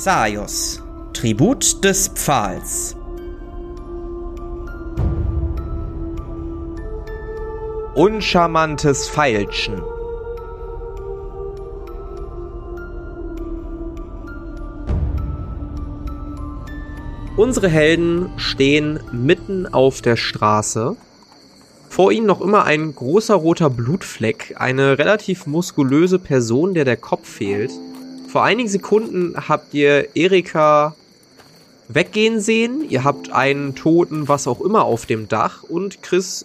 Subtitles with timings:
[0.00, 0.80] Xaios,
[1.12, 2.94] Tribut des Pfahls.
[7.96, 9.82] Uncharmantes Feilschen.
[17.36, 20.94] Unsere Helden stehen mitten auf der Straße.
[21.88, 27.28] Vor ihnen noch immer ein großer roter Blutfleck, eine relativ muskulöse Person, der der Kopf
[27.28, 27.72] fehlt.
[28.28, 30.94] Vor einigen Sekunden habt ihr Erika
[31.88, 32.84] weggehen sehen.
[32.88, 35.62] Ihr habt einen Toten, was auch immer, auf dem Dach.
[35.62, 36.44] Und Chris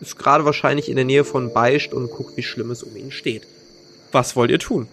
[0.00, 3.10] ist gerade wahrscheinlich in der Nähe von Beischt und guckt, wie schlimm es um ihn
[3.10, 3.46] steht.
[4.10, 4.88] Was wollt ihr tun?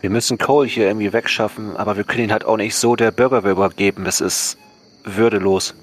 [0.00, 3.10] Wir müssen Cole hier irgendwie wegschaffen, aber wir können ihn halt auch nicht so der
[3.10, 4.04] Bürgerwehr übergeben.
[4.04, 4.56] Das ist
[5.04, 5.74] würdelos.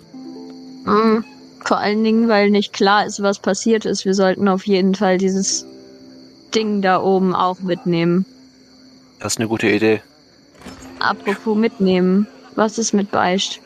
[0.86, 1.24] Mhm.
[1.64, 4.06] Vor allen Dingen, weil nicht klar ist, was passiert ist.
[4.06, 5.66] Wir sollten auf jeden Fall dieses
[6.54, 8.26] Ding da oben auch mitnehmen.
[9.24, 10.02] Das ist eine gute Idee.
[11.00, 12.28] Apropos mitnehmen.
[12.56, 13.62] Was ist mit Beicht?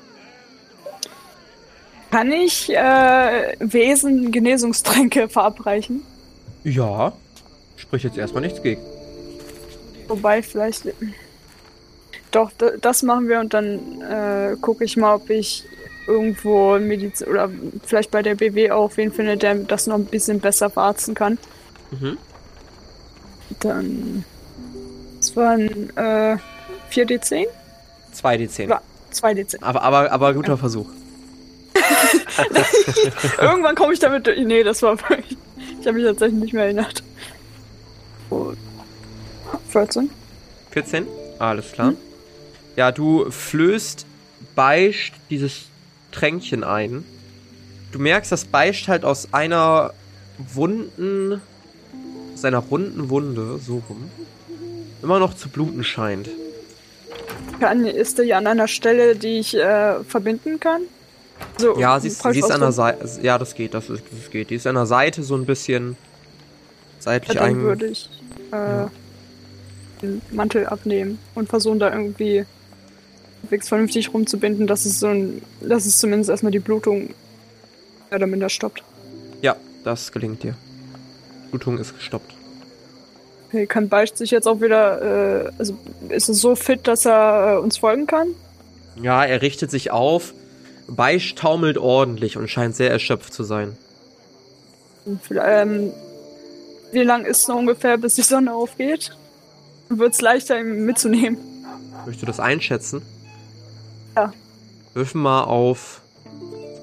[2.11, 6.03] Kann ich äh, Wesen Genesungstränke verabreichen?
[6.63, 7.11] Ja.
[7.75, 8.81] Sprich jetzt erstmal nichts gegen.
[10.07, 10.89] Wobei vielleicht.
[12.29, 15.63] Doch, das machen wir und dann äh, gucke ich mal, ob ich
[16.05, 17.49] irgendwo Medizin oder
[17.83, 21.39] vielleicht bei der BW auch wen finde, der das noch ein bisschen besser verarzten kann.
[21.89, 22.19] Mhm.
[23.59, 24.23] Dann.
[25.37, 26.37] Waren äh,
[26.91, 27.45] 4D10?
[28.15, 28.75] 2D10.
[29.13, 29.61] 2D10.
[29.61, 30.57] Aber, aber, aber guter ja.
[30.57, 30.87] Versuch.
[33.39, 34.39] Irgendwann komme ich damit durch.
[34.39, 35.37] Nee, das war wirklich.
[35.79, 37.03] Ich habe mich tatsächlich nicht mehr erinnert.
[39.69, 40.09] 14.
[40.71, 41.07] 14?
[41.37, 41.89] Alles klar.
[41.89, 41.97] Hm?
[42.75, 44.07] Ja, du flößt
[44.55, 45.65] Beischt dieses
[46.11, 47.05] Tränkchen ein.
[47.91, 49.93] Du merkst, dass Beischt halt aus einer
[50.39, 51.43] wunden,
[52.33, 54.09] seiner runden Wunde, so rum,
[55.01, 56.29] immer noch zu bluten scheint.
[57.59, 60.81] Kann, ist die an einer Stelle, die ich äh, verbinden kann?
[61.57, 63.07] So, ja, sie ist, sie ist an der Seite.
[63.21, 64.49] Ja, das geht, das, ist, das geht.
[64.49, 65.97] Die ist an der Seite so ein bisschen
[66.99, 68.09] seitlich ja, dann würde ich
[68.51, 68.91] äh, ja.
[70.01, 72.45] den Mantel abnehmen und versuchen da irgendwie
[73.61, 77.13] vernünftig rumzubinden, dass es so ein, dass es zumindest erstmal die Blutung
[78.09, 78.83] mehr oder minder stoppt.
[79.41, 80.55] Ja, das gelingt dir.
[81.49, 82.36] Blutung ist gestoppt.
[83.47, 85.77] Okay, kann Beicht sich jetzt auch wieder, äh, also
[86.09, 88.27] ist es so fit, dass er äh, uns folgen kann?
[89.01, 90.33] Ja, er richtet sich auf
[90.87, 93.77] Beisch taumelt ordentlich und scheint sehr erschöpft zu sein.
[95.31, 95.91] Ähm,
[96.91, 99.15] wie lang ist es noch ungefähr, bis die Sonne aufgeht?
[99.89, 101.37] Wird es leichter, ihn mitzunehmen?
[102.05, 103.01] Möchtest du das einschätzen?
[104.15, 104.33] Ja.
[104.93, 106.01] Würfen mal auf.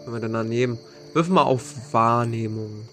[0.04, 0.78] Was wir denn da nehmen?
[1.12, 2.88] Würfen mal auf Wahrnehmung.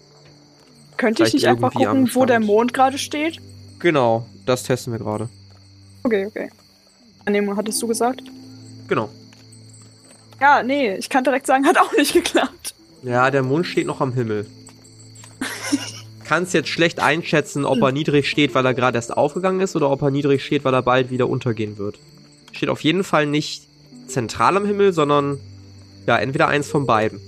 [0.96, 3.40] Könnte ich nicht einfach gucken, wo der Mond gerade steht?
[3.82, 5.28] Genau, das testen wir gerade.
[6.04, 6.48] Okay, okay.
[7.24, 8.22] Wahrnehmung hattest du gesagt?
[8.86, 9.08] Genau.
[10.40, 12.74] Ja, nee, ich kann direkt sagen, hat auch nicht geklappt.
[13.02, 14.46] Ja, der Mond steht noch am Himmel.
[16.24, 19.90] Kannst jetzt schlecht einschätzen, ob er niedrig steht, weil er gerade erst aufgegangen ist, oder
[19.90, 21.98] ob er niedrig steht, weil er bald wieder untergehen wird.
[22.52, 23.66] Steht auf jeden Fall nicht
[24.06, 25.40] zentral am Himmel, sondern
[26.06, 27.20] ja, entweder eins von beiden.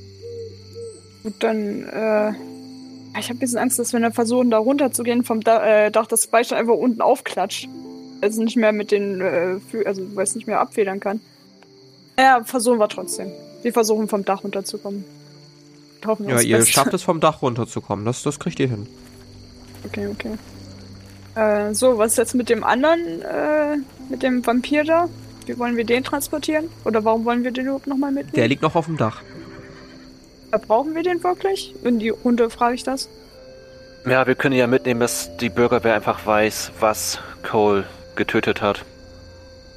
[1.24, 2.32] Gut, dann, äh,
[3.18, 6.06] ich habe ein bisschen Angst, dass wenn wir versuchen, da runterzugehen vom da äh, Dach,
[6.06, 7.68] das Beistand einfach unten aufklatscht.
[8.20, 11.20] Also nicht mehr mit den, äh, also weil es nicht mehr abfedern kann.
[12.18, 13.30] Ja, versuchen wir trotzdem.
[13.62, 15.04] Wir versuchen vom Dach runterzukommen.
[16.06, 16.72] Hoffen ja, ihr Beste.
[16.72, 18.04] schafft es vom Dach runterzukommen.
[18.04, 18.86] Das, das kriegt ihr hin.
[19.84, 20.36] Okay, okay.
[21.34, 23.76] Äh, so, was ist jetzt mit dem anderen, äh,
[24.08, 25.08] mit dem Vampir da?
[25.46, 26.68] Wie wollen wir den transportieren?
[26.84, 28.34] Oder warum wollen wir den überhaupt nochmal mitnehmen?
[28.34, 29.22] Der liegt noch auf dem Dach.
[30.58, 31.74] Brauchen wir den wirklich?
[31.84, 33.08] In die Runde frage ich das.
[34.06, 37.84] Ja, wir können ja mitnehmen, dass die Bürgerwehr einfach weiß, was Cole
[38.16, 38.84] getötet hat.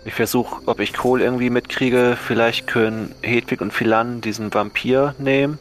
[0.03, 2.17] Ich versuche, ob ich Kohl irgendwie mitkriege.
[2.21, 5.59] Vielleicht können Hedwig und Philan diesen Vampir nehmen.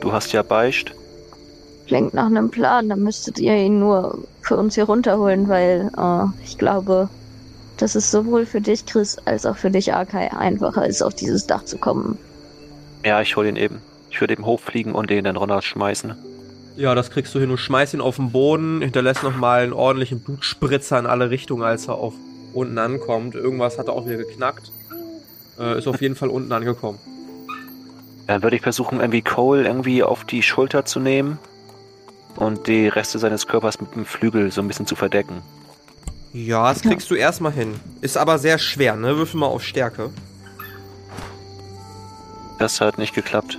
[0.00, 0.94] Du hast ja Beicht.
[1.86, 2.88] Klingt nach einem Plan.
[2.88, 7.08] Dann müsstet ihr ihn nur für uns hier runterholen, weil äh, ich glaube,
[7.76, 11.46] dass es sowohl für dich, Chris, als auch für dich, Arkai, einfacher ist, auf dieses
[11.46, 12.18] Dach zu kommen.
[13.04, 13.80] Ja, ich hol ihn eben.
[14.12, 16.14] Ich würde eben hochfliegen und den dann runterschmeißen.
[16.76, 17.48] Ja, das kriegst du hin.
[17.48, 21.88] Du schmeißt ihn auf den Boden, hinterlässt nochmal einen ordentlichen Blutspritzer in alle Richtungen, als
[21.88, 22.12] er auf
[22.52, 23.34] unten ankommt.
[23.34, 24.70] Irgendwas hat er auch wieder geknackt.
[25.58, 26.98] Äh, ist auf jeden Fall unten angekommen.
[28.26, 31.38] Dann würde ich versuchen, irgendwie Cole irgendwie auf die Schulter zu nehmen
[32.36, 35.42] und die Reste seines Körpers mit dem Flügel so ein bisschen zu verdecken.
[36.34, 37.74] Ja, das kriegst du erstmal hin.
[38.02, 39.16] Ist aber sehr schwer, ne?
[39.16, 40.10] Würfel mal auf Stärke.
[42.58, 43.58] Das hat nicht geklappt.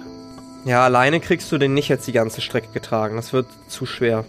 [0.66, 3.16] Ja, alleine kriegst du den nicht jetzt die ganze Strecke getragen.
[3.16, 4.26] Das wird zu schwer.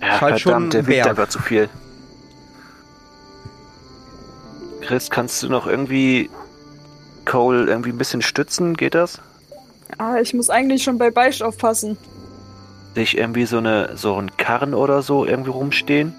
[0.00, 1.68] Ja, halt verdammt, der wiegt einfach zu viel.
[4.80, 6.30] Chris, kannst du noch irgendwie
[7.24, 8.76] Cole irgendwie ein bisschen stützen?
[8.76, 9.20] Geht das?
[9.98, 11.98] Ah, ich muss eigentlich schon bei Beisch aufpassen.
[12.94, 16.14] Sich irgendwie so eine so ein Karren oder so irgendwie rumstehen?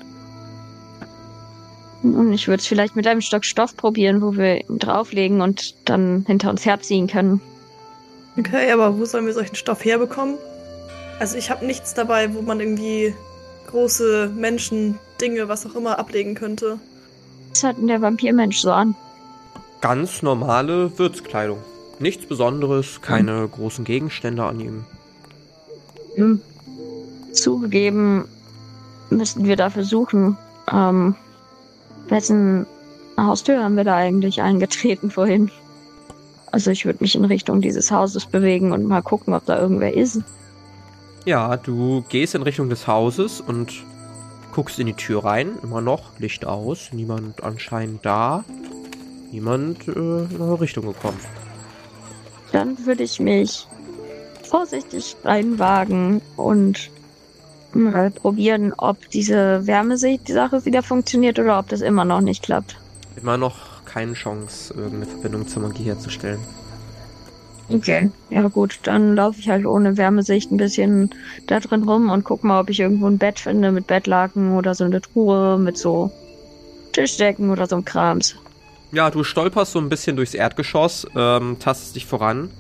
[2.04, 5.76] Und ich würde es vielleicht mit einem Stock Stoff probieren, wo wir ihn drauflegen und
[5.90, 7.42] dann hinter uns herziehen können.
[8.38, 10.38] Okay, aber wo sollen wir solchen Stoff herbekommen?
[11.20, 13.14] Also ich habe nichts dabei, wo man irgendwie
[13.68, 16.80] große Menschen, Dinge, was auch immer ablegen könnte.
[17.52, 18.96] Was hat denn der Vampirmensch so an?
[19.82, 21.60] Ganz normale Wirtskleidung.
[22.00, 24.86] Nichts Besonderes, keine großen Gegenstände an ihm.
[26.16, 26.42] Hm.
[27.32, 28.28] Zugegeben
[29.10, 30.38] müssten wir dafür suchen.
[30.72, 31.16] Ähm,
[32.10, 32.68] wessen
[33.18, 35.50] Haustür haben wir da eigentlich eingetreten vorhin?
[36.52, 39.94] Also ich würde mich in Richtung dieses Hauses bewegen und mal gucken, ob da irgendwer
[39.94, 40.22] ist.
[41.26, 43.84] Ja, du gehst in Richtung des Hauses und
[44.54, 45.52] guckst in die Tür rein.
[45.62, 48.46] Immer noch Licht aus, niemand anscheinend da.
[49.32, 51.20] Niemand äh, in eure Richtung gekommen.
[52.54, 53.68] Dann würde ich mich
[54.44, 56.90] vorsichtig reinwagen und
[57.74, 62.78] mal probieren, ob diese Wärmesicht-Sache wieder funktioniert oder ob das immer noch nicht klappt.
[63.22, 66.40] Immer noch keine Chance, irgendeine Verbindung zur Magie herzustellen.
[67.68, 68.12] Okay.
[68.30, 71.10] Ja gut, dann laufe ich halt ohne Wärmesicht ein bisschen
[71.48, 74.76] da drin rum und guck mal, ob ich irgendwo ein Bett finde mit Bettlaken oder
[74.76, 76.12] so eine Truhe mit so
[76.94, 78.36] Tischdecken oder so einem Krams.
[78.92, 82.52] Ja, du stolperst so ein bisschen durchs Erdgeschoss, ähm, tastest dich voran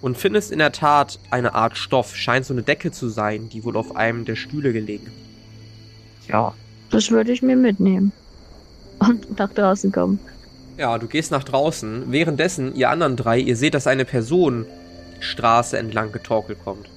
[0.00, 2.14] und findest in der Tat eine Art Stoff.
[2.14, 5.10] Scheint so eine Decke zu sein, die wohl auf einem der Stühle gelegen.
[6.28, 6.54] Ja.
[6.90, 8.12] Das würde ich mir mitnehmen.
[9.00, 10.20] Und nach draußen kommen.
[10.76, 12.10] Ja, du gehst nach draußen.
[12.10, 14.66] Währenddessen, ihr anderen drei, ihr seht, dass eine Person
[15.18, 16.88] die Straße entlang getorkelt kommt.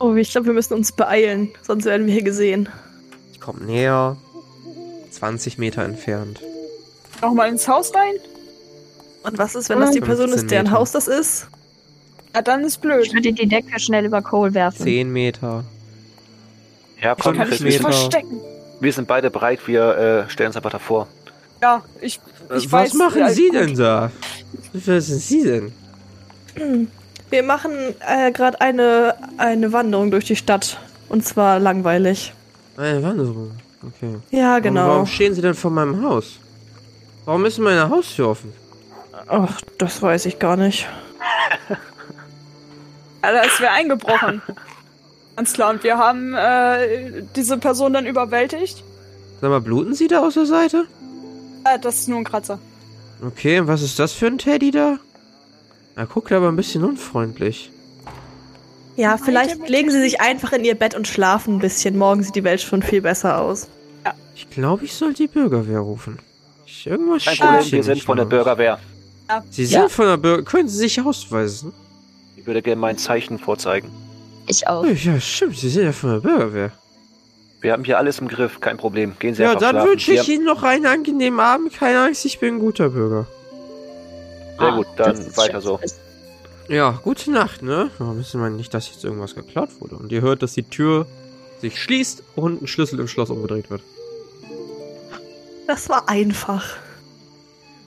[0.00, 2.68] Oh, ich glaube, wir müssen uns beeilen, sonst werden wir hier gesehen.
[3.34, 4.16] Die kommt näher.
[5.10, 6.40] 20 Meter entfernt.
[7.22, 8.14] Auch mal ins Haus rein?
[9.22, 10.76] Und was ist, wenn das die Person 15 ist, deren Meter.
[10.78, 11.48] Haus das ist?
[12.34, 13.06] Ja, dann ist blöd.
[13.06, 14.82] Ich würde die Decke schnell über Cole werfen.
[14.82, 15.64] 10 Meter.
[17.00, 17.92] Ja, komm, Kann ich Chris, mich wir, Meter.
[17.92, 18.40] verstecken?
[18.80, 21.08] wir sind beide bereit, wir äh, stellen uns einfach davor.
[21.66, 22.20] Ja, ich,
[22.56, 22.94] ich Was weiß.
[22.94, 23.54] machen ja, Sie gut.
[23.54, 24.12] denn da?
[24.72, 25.72] Was sind Sie denn?
[27.28, 27.72] Wir machen
[28.06, 30.78] äh, gerade eine, eine Wanderung durch die Stadt.
[31.08, 32.32] Und zwar langweilig.
[32.76, 33.50] Eine Wanderung.
[33.84, 34.14] Okay.
[34.30, 34.88] Ja, Und genau.
[34.88, 36.38] warum stehen Sie denn vor meinem Haus?
[37.24, 38.52] Warum ist meine Haustür offen?
[39.26, 40.86] Ach, das weiß ich gar nicht.
[43.22, 44.40] Alter, es wäre eingebrochen.
[45.34, 45.70] Ganz klar.
[45.70, 48.84] Und wir haben äh, diese Person dann überwältigt.
[49.40, 50.86] Sag mal, bluten Sie da aus der Seite?
[51.74, 52.58] Äh, das ist nur ein Kratzer.
[53.24, 54.98] Okay, und was ist das für ein Teddy da?
[55.94, 57.70] Er guckt aber ein bisschen unfreundlich.
[58.96, 61.96] Ja, vielleicht legen Sie sich einfach in Ihr Bett und schlafen ein bisschen.
[61.98, 63.68] Morgen sieht die Welt schon viel besser aus.
[64.34, 66.18] Ich glaube, ich soll die Bürgerwehr rufen.
[66.66, 68.24] Ich, irgendwas Kein Problem, hier wir sind von der.
[68.26, 68.78] Bürgerwehr.
[69.50, 69.88] Sie sind Ja.
[69.88, 70.42] von der Bürger...
[70.44, 71.72] Können Sie sich ausweisen?
[72.36, 73.90] Ich würde gerne mein Zeichen vorzeigen.
[74.46, 74.84] Ich auch.
[74.84, 75.56] Ja, stimmt.
[75.56, 76.72] Sie sind ja von der Bürgerwehr.
[77.66, 79.16] Wir haben hier alles im Griff, kein Problem.
[79.18, 79.90] Gehen Sie Ja, einfach dann schlafen.
[79.90, 81.72] wünsche ich Wir- Ihnen noch einen angenehmen Abend.
[81.74, 83.26] Keine Angst, ich bin ein guter Bürger.
[84.56, 85.80] Sehr gut, dann Ah, das ist weiter so.
[86.68, 87.90] Ja, gute Nacht, ne?
[87.98, 89.96] Wir wissen mal nicht, dass jetzt irgendwas geklaut wurde.
[89.96, 91.06] Und ihr hört, dass die Tür
[91.60, 93.82] sich schließt und ein Schlüssel im Schloss umgedreht wird.
[95.66, 96.64] Das war einfach.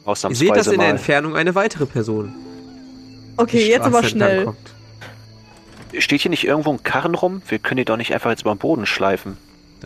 [0.05, 0.89] Ihr seht, dass in der.
[0.89, 2.36] Entfernung eine weitere Person
[3.38, 4.43] Okay, jetzt aber schnell.
[4.43, 4.74] kommt.
[6.00, 7.41] Steht hier nicht irgendwo ein Karren rum?
[7.48, 9.38] Wir können die doch nicht einfach jetzt über den Boden schleifen.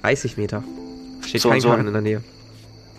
[0.01, 0.63] 30 Meter.
[1.25, 1.69] Steht So, kein so.
[1.69, 2.23] Karren in der Nähe.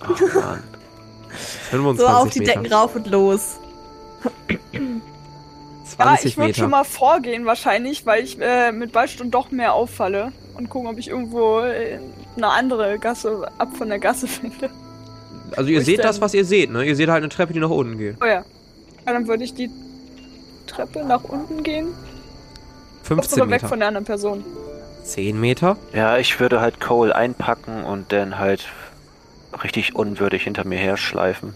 [0.01, 0.63] Ach, Mann.
[1.71, 2.53] 25 So auf die Meter.
[2.61, 3.57] Decken rauf und los.
[5.85, 6.59] 20 Ja, ich würde Meter.
[6.61, 10.33] schon mal vorgehen wahrscheinlich, weil ich äh, mit Ballstunden doch mehr auffalle.
[10.55, 11.99] Und gucken, ob ich irgendwo äh,
[12.37, 14.71] eine andere Gasse ab von der Gasse finde.
[15.57, 16.85] also ihr Wo seht das, was ihr seht, ne?
[16.85, 18.17] Ihr seht halt eine Treppe, die nach unten geht.
[18.23, 18.45] Oh ja.
[19.07, 19.69] ja dann würde ich die
[20.67, 21.89] Treppe nach unten gehen.
[23.03, 23.69] Doch 15 sogar weg Meter.
[23.69, 24.45] von der anderen Person.
[25.05, 25.77] 10 Meter.
[25.93, 28.67] Ja, ich würde halt Cole einpacken und dann halt
[29.63, 31.55] richtig unwürdig hinter mir her schleifen.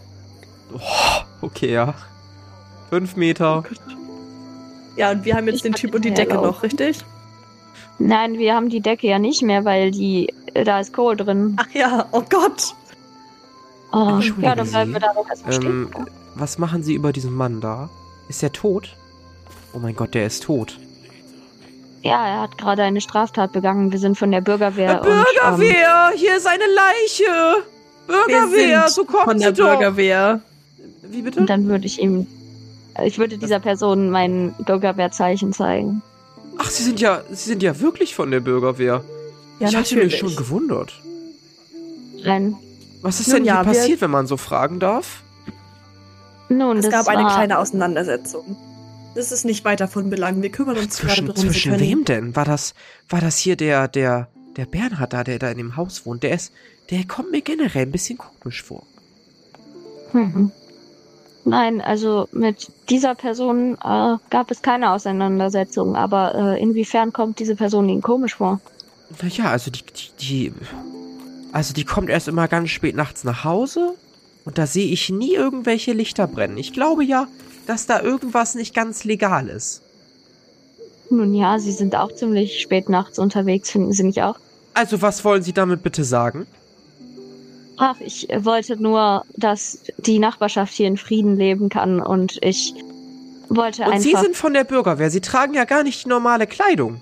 [1.40, 1.95] Okay, ja.
[2.90, 3.64] 5 Meter.
[4.97, 6.61] Ja, und wir haben jetzt Ich den Typ und die Decke noch, laufen.
[6.62, 6.99] richtig?
[7.99, 11.57] Nein, wir haben die Decke ja nicht mehr, weil die da ist Cole drin.
[11.59, 12.75] Ach ja, oh Gott.
[13.93, 16.07] Oh, ja, dann bleiben wir da doch erstmal Ähm, stehen.
[16.35, 17.88] was machen Sie über diesen Mann da?
[18.28, 18.95] Ist er tot?
[19.73, 20.78] Oh mein Gott, der ist tot.
[22.02, 23.90] Ja, er hat gerade eine Straftat begangen.
[23.93, 25.00] Wir sind von der Bürgerwehr.
[25.02, 26.12] Und, ähm, Bürgerwehr!
[26.14, 27.64] Hier ist eine Leiche!
[28.26, 28.49] Wir
[28.88, 30.40] sind von der Bürgerwehr.
[31.02, 31.40] Wie bitte?
[31.40, 32.26] und dann würde ich ihm.
[33.05, 36.02] Ich würde dieser Person mein Bürgerwehrzeichen zeigen.
[36.59, 39.05] Ach, Sie sind ja, Sie sind ja wirklich von der Bürgerwehr.
[39.61, 40.19] Ja, ich hatte mich natürlich.
[40.19, 40.93] schon gewundert.
[42.25, 42.57] Nein.
[43.02, 45.23] Was ist Nun denn ja, hier wir- passiert, wenn man so fragen darf?
[46.49, 48.57] Nun, Es das gab eine kleine Auseinandersetzung.
[49.15, 50.43] Das ist nicht weiter von Belang.
[50.43, 52.37] Wir kümmern uns gerade Zwischen, darum, wir zwischen wem denn?
[52.37, 52.75] War das,
[53.09, 56.23] war das hier der, der, der Bernhard da, der da in dem Haus wohnt?
[56.23, 56.53] Der ist,
[56.91, 58.85] der kommt mir generell ein bisschen komisch vor.
[60.12, 60.53] Mhm.
[61.45, 67.57] Nein, also mit dieser Person äh, gab es keine Auseinandersetzung, aber äh, inwiefern kommt diese
[67.57, 68.61] Person Ihnen komisch vor?
[69.23, 70.53] Naja, also die, die, die,
[71.53, 73.95] also die kommt erst immer ganz spät nachts nach Hause
[74.45, 76.59] und da sehe ich nie irgendwelche Lichter brennen.
[76.59, 77.27] Ich glaube ja,
[77.69, 79.83] dass da irgendwas nicht ganz legal ist.
[81.11, 84.37] Nun ja, Sie sind auch ziemlich spät nachts unterwegs, finden Sie nicht auch?
[84.73, 86.47] Also was wollen Sie damit bitte sagen?
[87.77, 92.75] Ach, ich wollte nur, dass die Nachbarschaft hier in Frieden leben kann und ich
[93.49, 94.01] wollte Und einfach.
[94.03, 95.11] Sie sind von der Bürgerwehr.
[95.11, 97.01] Sie tragen ja gar nicht die normale Kleidung.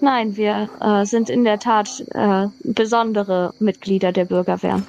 [0.00, 4.82] Nein, wir äh, sind in der Tat äh, besondere Mitglieder der Bürgerwehr.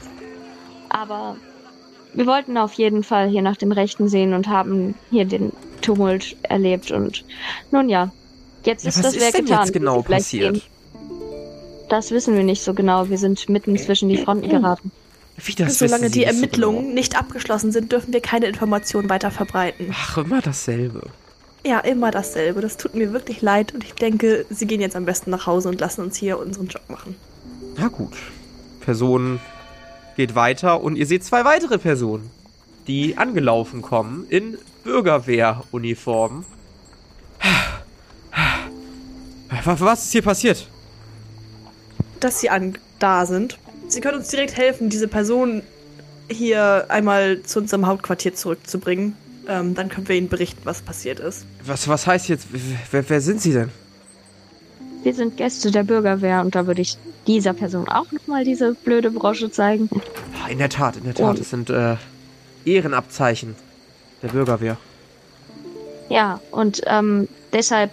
[0.90, 1.36] Aber
[2.14, 5.52] wir wollten auf jeden Fall hier nach dem Rechten sehen und haben hier den
[5.82, 6.92] Tumult erlebt.
[6.92, 7.24] Und
[7.72, 8.12] nun ja,
[8.66, 9.64] jetzt Ja, ist was das ist Werk denn getan.
[9.66, 10.56] jetzt genau wie Sie vielleicht passiert?
[10.58, 10.64] sehen.
[11.90, 13.10] Das wissen wir nicht so genau.
[13.10, 14.92] Wir sind mitten zwischen die Fronten geraten.
[15.38, 16.94] Wie das Solange die nicht so Ermittlungen genau?
[16.94, 19.88] nicht abgeschlossen sind, dürfen wir keine Informationen weiter verbreiten.
[19.94, 21.02] Ach, immer dasselbe.
[21.66, 22.62] Ja, immer dasselbe.
[22.62, 25.70] Das tut mir wirklich leid und ich denke, sie gehen jetzt am besten nach Hause
[25.70, 27.16] und lassen uns hier unseren Job machen.
[27.78, 28.14] Na gut.
[28.82, 29.40] Person
[30.20, 32.30] geht weiter und ihr seht zwei weitere Personen,
[32.88, 36.44] die angelaufen kommen in Bürgerwehruniformen.
[39.64, 40.68] Was ist hier passiert?
[42.20, 43.60] Dass sie an da sind.
[43.88, 45.62] Sie können uns direkt helfen, diese Person
[46.30, 49.16] hier einmal zu unserem Hauptquartier zurückzubringen.
[49.48, 51.46] Ähm, dann können wir ihnen berichten, was passiert ist.
[51.64, 52.48] Was, was heißt jetzt?
[52.92, 53.72] Wer, wer sind Sie denn?
[55.04, 59.12] Wir sind Gäste der Bürgerwehr und da würde ich dieser Person auch nochmal diese blöde
[59.12, 59.90] Brosche zeigen.
[60.44, 61.30] Ah, In der Tat, in der Tat.
[61.32, 61.96] Und- Es sind äh,
[62.66, 63.56] Ehrenabzeichen
[64.22, 64.78] der Bürgerwehr.
[66.10, 67.92] Ja, und ähm, deshalb,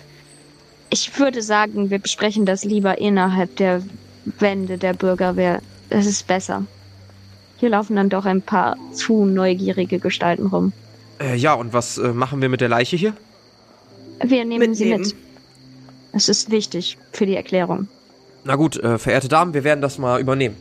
[0.90, 3.82] ich würde sagen, wir besprechen das lieber innerhalb der
[4.38, 5.60] Wände der Bürgerwehr.
[5.90, 6.64] Das ist besser.
[7.58, 10.72] Hier laufen dann doch ein paar zu neugierige Gestalten rum.
[11.20, 13.14] Äh, ja, und was äh, machen wir mit der Leiche hier?
[14.24, 15.02] Wir nehmen sie Mitnehmen.
[15.02, 15.25] mit.
[16.16, 17.88] Es ist wichtig für die Erklärung.
[18.44, 20.56] Na gut, äh, verehrte Damen, wir werden das mal übernehmen.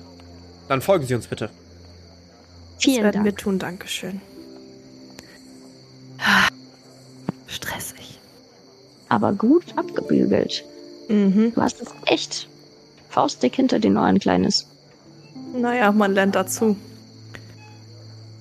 [0.67, 1.45] Dann folgen Sie uns bitte.
[1.45, 3.25] Das Vielen werden Dank.
[3.25, 4.19] wir tun, Dankeschön.
[7.47, 8.19] Stressig.
[9.07, 10.65] Aber gut abgebügelt.
[11.07, 11.53] Mhm.
[11.55, 12.49] Du hast es echt
[13.09, 14.67] faustdick hinter den Ohren, Kleines.
[15.55, 16.75] Naja, man lernt dazu.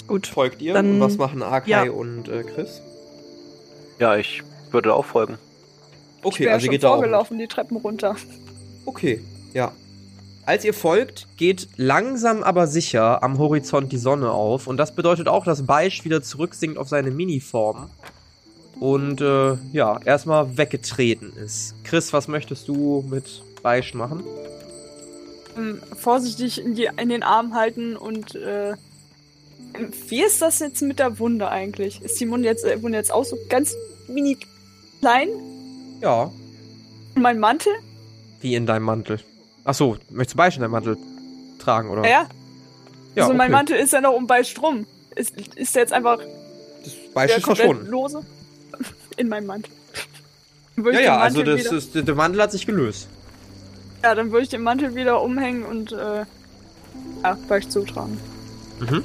[0.08, 0.26] Gut.
[0.26, 0.74] Folgt ihr?
[0.74, 1.92] Dann- und was machen Arkai ja.
[1.92, 2.80] und äh, Chris?
[4.00, 4.42] Ja, ich
[4.72, 5.38] würde auch folgen.
[6.24, 8.16] Ich Okay, wäre also schon geht vorgelaufen, die Treppen runter.
[8.86, 9.20] Okay,
[9.52, 9.72] ja.
[10.46, 14.66] Als ihr folgt, geht langsam aber sicher am Horizont die Sonne auf.
[14.66, 17.88] Und das bedeutet auch, dass Beisch wieder zurücksinkt auf seine Miniform.
[18.78, 21.74] Und äh, ja, erstmal weggetreten ist.
[21.84, 24.22] Chris, was möchtest du mit Beisch machen?
[25.56, 28.74] Ähm, vorsichtig in, die, in den Arm halten und äh,
[30.08, 32.02] wie ist das jetzt mit der Wunde eigentlich?
[32.02, 33.74] Ist die Wunde jetzt, äh, Wunde jetzt auch so ganz
[34.08, 34.36] mini
[35.00, 35.28] klein?
[36.04, 36.30] Ja,
[37.14, 37.72] Und mein Mantel?
[38.42, 39.20] wie in deinem Mantel.
[39.64, 40.98] Achso, möchtest du Beisch in deinem Mantel
[41.58, 42.02] tragen, oder?
[42.02, 42.28] Ja.
[43.14, 43.52] ja also mein okay.
[43.52, 44.86] Mantel ist ja noch um bei Strom.
[45.16, 47.86] Ist, ist der jetzt einfach Das Beisch ist verschwunden.
[47.86, 48.20] lose?
[49.16, 49.72] In meinem Mantel.
[50.76, 53.08] Ja, ja, also das, ist, der Mantel hat sich gelöst.
[54.02, 56.26] Ja, dann würde ich den Mantel wieder umhängen und äh,
[57.22, 58.20] ja, Beisch zutragen.
[58.80, 59.04] Mhm.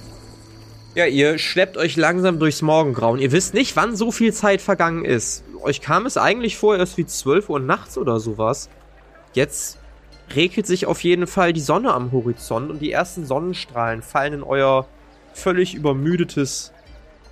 [0.96, 3.20] Ja, ihr schleppt euch langsam durchs Morgengrauen.
[3.22, 5.46] Ihr wisst nicht, wann so viel Zeit vergangen ist.
[5.62, 8.70] Euch kam es eigentlich vor, erst wie 12 Uhr nachts oder sowas.
[9.34, 9.78] Jetzt
[10.36, 14.44] regelt sich auf jeden Fall die Sonne am Horizont und die ersten Sonnenstrahlen fallen in
[14.44, 14.88] euer
[15.34, 16.72] völlig übermüdetes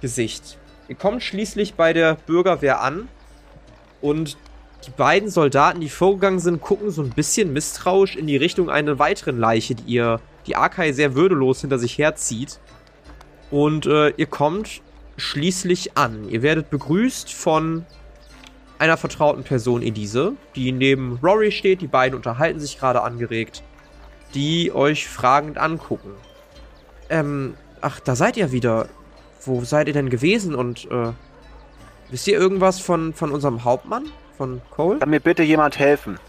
[0.01, 0.57] Gesicht.
[0.87, 3.07] Ihr kommt schließlich bei der Bürgerwehr an
[4.01, 4.37] und
[4.85, 8.99] die beiden Soldaten, die vorgegangen sind, gucken so ein bisschen misstrauisch in die Richtung einer
[8.99, 12.59] weiteren Leiche, die ihr, die Arkai sehr würdelos hinter sich herzieht.
[13.49, 14.81] Und äh, ihr kommt
[15.17, 16.29] schließlich an.
[16.29, 17.85] Ihr werdet begrüßt von
[18.79, 21.81] einer vertrauten Person, Elise, die neben Rory steht.
[21.81, 23.63] Die beiden unterhalten sich gerade angeregt,
[24.33, 26.11] die euch fragend angucken.
[27.09, 28.87] Ähm, ach, da seid ihr wieder.
[29.45, 30.55] Wo seid ihr denn gewesen?
[30.55, 31.11] Und äh,
[32.09, 34.05] wisst ihr irgendwas von, von unserem Hauptmann?
[34.37, 34.99] Von Cole?
[34.99, 36.19] Kann mir bitte jemand helfen?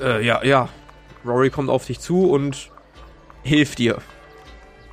[0.00, 0.68] Äh, ja, ja.
[1.24, 2.70] Rory kommt auf dich zu und
[3.42, 3.98] hilft dir.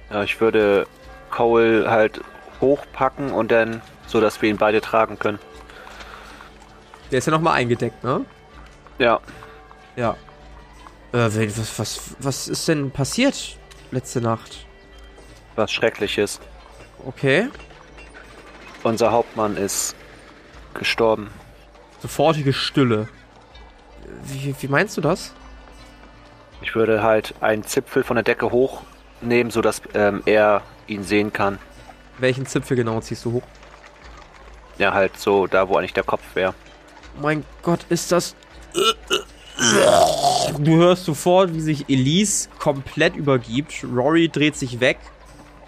[0.10, 0.88] Ja, ich würde
[1.30, 2.22] Cole halt
[2.62, 5.40] hochpacken und dann, so dass wir ihn beide tragen können.
[7.12, 8.26] Der ist ja nochmal eingedeckt, ne?
[8.98, 9.20] Ja,
[9.96, 10.16] Ja.
[11.12, 13.58] Äh, was, was, was ist denn passiert
[13.92, 14.66] letzte Nacht?
[15.56, 16.40] was Schreckliches.
[17.06, 17.48] Okay.
[18.84, 19.96] Unser Hauptmann ist
[20.74, 21.30] gestorben.
[22.00, 23.08] Sofortige Stille.
[24.24, 25.34] Wie, wie meinst du das?
[26.62, 31.60] Ich würde halt einen Zipfel von der Decke hochnehmen, sodass ähm, er ihn sehen kann.
[32.18, 33.44] Welchen Zipfel genau ziehst du hoch?
[34.78, 36.54] Ja, halt so da, wo eigentlich der Kopf wäre.
[37.22, 38.36] Mein Gott, ist das.
[40.60, 43.84] Du hörst sofort, wie sich Elise komplett übergibt.
[43.84, 44.98] Rory dreht sich weg,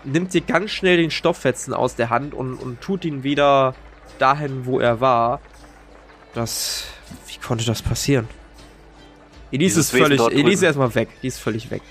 [0.04, 3.76] nimmt dir ganz schnell den Stofffetzen aus der Hand und, und tut ihn wieder
[4.20, 5.42] dahin, wo er war.
[6.34, 6.86] Das.
[7.28, 8.28] Wie konnte das passieren?
[9.52, 10.20] Elise Dieses ist völlig.
[10.20, 11.10] Elise erstmal weg.
[11.22, 11.82] Die ist völlig weg.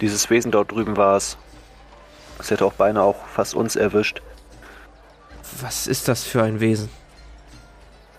[0.00, 1.36] Dieses Wesen dort drüben war es.
[2.38, 4.20] Es hätte auch beinahe auch fast uns erwischt.
[5.60, 6.88] Was ist das für ein Wesen?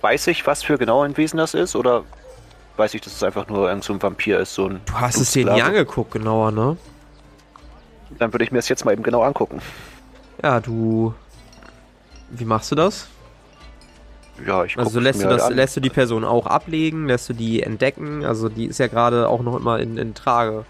[0.03, 1.77] Weiß ich, was für genau ein Wesen das ist?
[1.77, 2.03] Oder
[2.75, 4.53] weiß ich, dass es einfach nur irgend so ein Vampir ist?
[4.53, 6.75] So ein Du hast es dir nie angeguckt, genauer, ne?
[8.19, 9.62] Dann würde ich mir das jetzt mal eben genau angucken.
[10.43, 11.13] Ja, du.
[12.29, 13.07] Wie machst du das?
[14.45, 15.53] Ja, ich Also lässt du das, an.
[15.53, 18.25] lässt du die Person auch ablegen, lässt du die entdecken?
[18.25, 20.65] Also die ist ja gerade auch noch immer in, in Trage.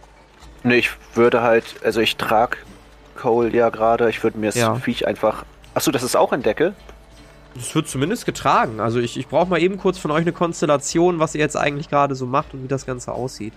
[0.62, 2.58] Nee, ich würde halt, also ich trage
[3.16, 4.76] Cole ja gerade, ich würde mir das Ja.
[4.76, 5.44] Viech einfach.
[5.74, 6.44] Achso, das ist auch in
[7.56, 8.80] Das wird zumindest getragen.
[8.80, 11.90] Also ich, ich brauche mal eben kurz von euch eine Konstellation, was ihr jetzt eigentlich
[11.90, 13.54] gerade so macht und wie das Ganze aussieht.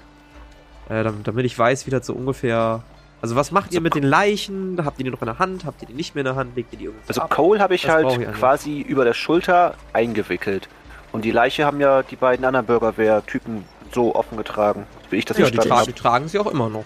[0.88, 2.83] Äh, damit, damit ich weiß, wie das so ungefähr.
[3.23, 4.85] Also was macht ihr mit den Leichen?
[4.85, 5.65] Habt ihr die noch in der Hand?
[5.65, 6.55] Habt ihr die nicht mehr in der Hand?
[6.55, 7.31] Legt ihr die irgendwo Also ab?
[7.31, 8.38] Cole habe ich Das brauch halt ich eigentlich.
[8.38, 10.69] quasi über der Schulter eingewickelt.
[11.12, 15.38] Und die Leiche haben ja die beiden anderen Bürgerwehr-Typen so offen getragen, wie ich das
[15.38, 15.93] Ja, die, verstanden tra habe.
[15.93, 16.85] die tragen sie auch immer noch.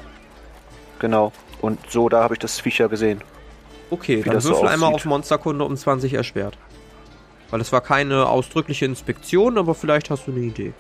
[1.00, 1.33] Genau.
[1.61, 3.21] Und so, da habe ich das Viech ja gesehen.
[3.90, 5.00] Okay, dann das so würfel einmal aussieht.
[5.00, 6.57] auf Monsterkunde um 20 erschwert.
[7.50, 10.72] Weil es war keine ausdrückliche Inspektion, aber vielleicht hast du eine Idee.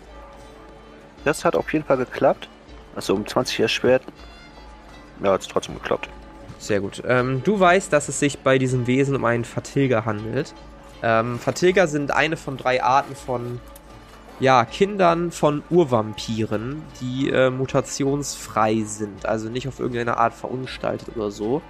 [1.24, 2.48] Das hat auf jeden Fall geklappt.
[2.94, 4.02] Also um 20 erschwert.
[5.22, 6.08] Ja, hat es trotzdem geklappt.
[6.58, 7.02] Sehr gut.
[7.06, 10.54] Ähm, du weißt, dass es sich bei diesem Wesen um einen Vertilger handelt.
[11.02, 13.60] Ähm, Vertilger sind eine von drei Arten von
[14.40, 21.30] ja, Kindern von Urvampiren, die äh, mutationsfrei sind, also nicht auf irgendeine Art verunstaltet oder
[21.30, 21.60] so.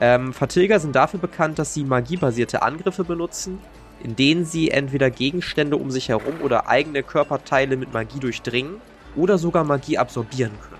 [0.00, 3.60] Ähm, Vertilger sind dafür bekannt, dass sie magiebasierte Angriffe benutzen,
[4.02, 8.80] in denen sie entweder Gegenstände um sich herum oder eigene Körperteile mit Magie durchdringen
[9.14, 10.76] oder sogar Magie absorbieren können.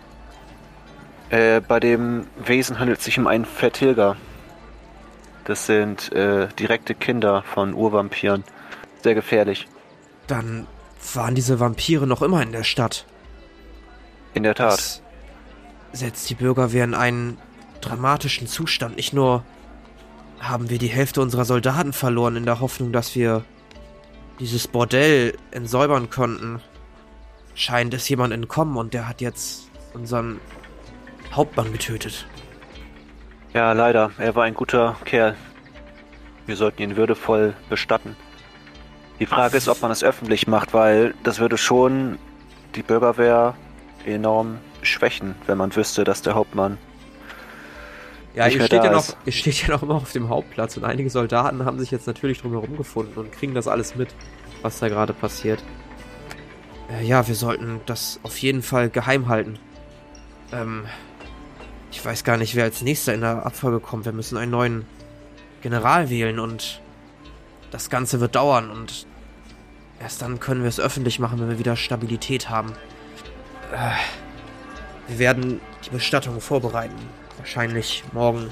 [1.30, 4.16] Äh, bei dem Wesen handelt es sich um einen Vertilger.
[5.44, 8.44] Das sind äh, direkte Kinder von Urvampiren.
[9.02, 9.66] Sehr gefährlich.
[10.26, 10.66] Dann
[11.14, 13.06] waren diese Vampire noch immer in der Stadt.
[14.34, 14.72] In der Tat.
[14.72, 15.02] Das
[15.92, 17.38] setzt die Bürgerwehr in einen
[17.80, 18.96] dramatischen Zustand.
[18.96, 19.44] Nicht nur
[20.40, 23.44] haben wir die Hälfte unserer Soldaten verloren in der Hoffnung, dass wir
[24.38, 26.60] dieses Bordell entsäubern konnten.
[27.54, 30.40] Scheint es jemand entkommen und der hat jetzt unseren
[31.32, 32.26] Hauptmann getötet.
[33.54, 34.10] Ja, leider.
[34.18, 35.34] Er war ein guter Kerl.
[36.44, 38.16] Wir sollten ihn würdevoll bestatten.
[39.18, 42.18] Die Frage ist, ob man es öffentlich macht, weil das würde schon
[42.74, 43.54] die Bürgerwehr
[44.04, 46.76] enorm schwächen, wenn man wüsste, dass der Hauptmann.
[48.36, 51.08] Ja, ihr steht, ja noch, ihr steht ja noch immer auf dem Hauptplatz und einige
[51.08, 54.14] Soldaten haben sich jetzt natürlich drumherum gefunden und kriegen das alles mit,
[54.60, 55.64] was da gerade passiert.
[56.90, 59.58] Äh, ja, wir sollten das auf jeden Fall geheim halten.
[60.52, 60.84] Ähm,
[61.90, 64.04] ich weiß gar nicht, wer als nächster in der Abfolge kommt.
[64.04, 64.84] Wir müssen einen neuen
[65.62, 66.82] General wählen und
[67.70, 69.06] das Ganze wird dauern und
[69.98, 72.72] erst dann können wir es öffentlich machen, wenn wir wieder Stabilität haben.
[73.72, 73.92] Äh,
[75.08, 76.96] wir werden die Bestattung vorbereiten.
[77.38, 78.50] Wahrscheinlich morgen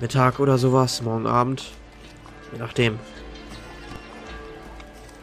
[0.00, 1.70] Mittag oder sowas, morgen Abend.
[2.52, 2.98] Je nachdem.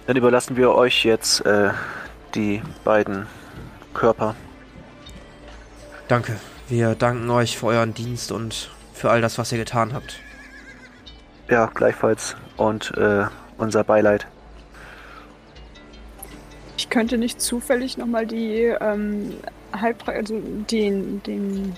[0.06, 1.72] Dann überlassen wir euch jetzt äh,
[2.36, 3.28] die beiden
[3.94, 4.36] Körper.
[6.08, 6.40] Danke.
[6.70, 10.20] Wir danken euch für euren Dienst und für all das, was ihr getan habt.
[11.50, 12.36] Ja, gleichfalls.
[12.58, 13.26] Und äh,
[13.58, 14.28] unser Beileid.
[16.78, 19.34] Ich könnte nicht zufällig nochmal die ähm,
[19.76, 21.76] Heilpra also den, den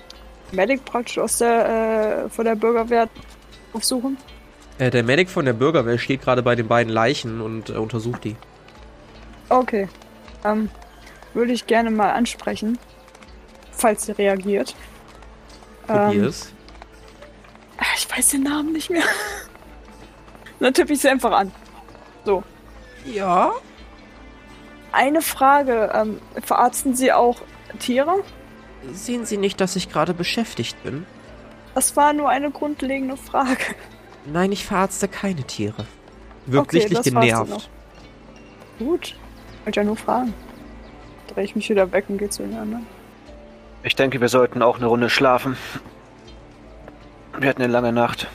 [0.51, 3.09] Medic praktisch aus der äh, von der Bürgerwehr
[3.73, 4.17] aufsuchen.
[4.77, 8.23] Äh, der Medic von der Bürgerwehr steht gerade bei den beiden Leichen und äh, untersucht
[8.23, 8.35] die.
[9.49, 9.87] Okay.
[10.43, 10.69] Ähm,
[11.33, 12.77] würde ich gerne mal ansprechen,
[13.71, 14.75] falls sie reagiert.
[15.85, 16.33] Probier Ähm,
[17.77, 19.03] ah, ich weiß den Namen nicht mehr.
[20.59, 21.51] Dann tippe ich sie einfach an.
[22.25, 22.43] So.
[23.05, 23.51] Ja?
[24.91, 25.91] Eine Frage.
[25.93, 27.37] Ähm, verarzten Sie auch
[27.79, 28.23] Tiere?
[28.93, 31.05] Sehen Sie nicht, dass ich gerade beschäftigt bin?
[31.75, 33.63] Das war nur eine grundlegende Frage.
[34.25, 35.85] Nein, ich verarzte keine Tiere.
[36.45, 37.49] Wirkt Okay, sichtlich das genervt.
[37.49, 37.67] noch.
[38.79, 39.15] Gut.
[39.63, 40.33] Wollte ja nur fragen.
[41.27, 42.87] Dreh ich mich wieder weg und gehe zu den anderen.
[43.83, 45.57] Ich denke, wir sollten auch eine Runde schlafen.
[47.37, 48.27] Wir hatten eine lange Nacht.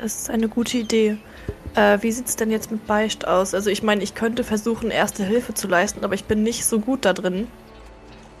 [0.00, 1.16] Es ist eine gute Idee.
[1.74, 3.54] Äh, wie sieht's denn jetzt mit Beicht aus?
[3.54, 6.78] Also ich meine, ich könnte versuchen, erste Hilfe zu leisten, aber ich bin nicht so
[6.78, 7.48] gut da drin.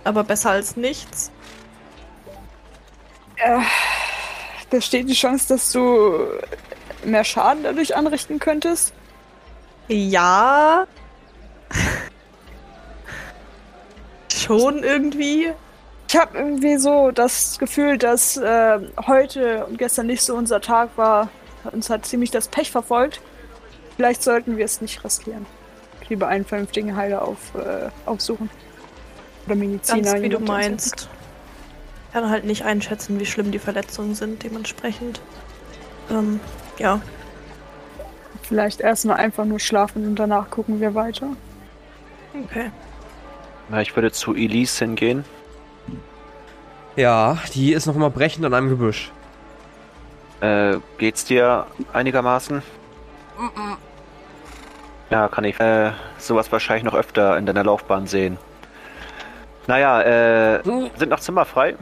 [0.04, 1.30] Aber besser als nichts.
[3.36, 3.60] Äh,
[4.70, 6.26] besteht die Chance, dass du
[7.04, 8.92] mehr Schaden dadurch anrichten könntest?
[9.88, 10.86] Ja.
[14.32, 15.52] Schon irgendwie.
[16.08, 20.90] Ich habe irgendwie so das Gefühl, dass äh, heute und gestern nicht so unser Tag
[20.96, 21.28] war.
[21.70, 23.20] Uns hat ziemlich das Pech verfolgt.
[23.96, 25.44] Vielleicht sollten wir es nicht riskieren.
[26.08, 28.48] Lieber einen vernünftigen Heiler auf, äh, aufsuchen.
[29.48, 30.02] Oder Mediziner.
[30.02, 31.08] Ganz wie du meinst.
[32.08, 35.22] Ich kann halt nicht einschätzen, wie schlimm die Verletzungen sind, dementsprechend.
[36.10, 36.38] Ähm,
[36.76, 37.00] ja.
[38.42, 41.28] Vielleicht erstmal einfach nur schlafen und danach gucken wir weiter.
[42.44, 42.70] Okay.
[43.70, 45.24] Na, ich würde zu Elise hingehen.
[46.96, 49.12] Ja, die ist noch immer brechend an einem Gebüsch.
[50.42, 52.62] Äh, geht's dir einigermaßen?
[55.08, 58.36] Ja, kann ich äh, sowas wahrscheinlich noch öfter in deiner Laufbahn sehen.
[59.68, 60.02] Naja,
[60.56, 60.62] äh,
[60.96, 61.76] sind noch Zimmer frei?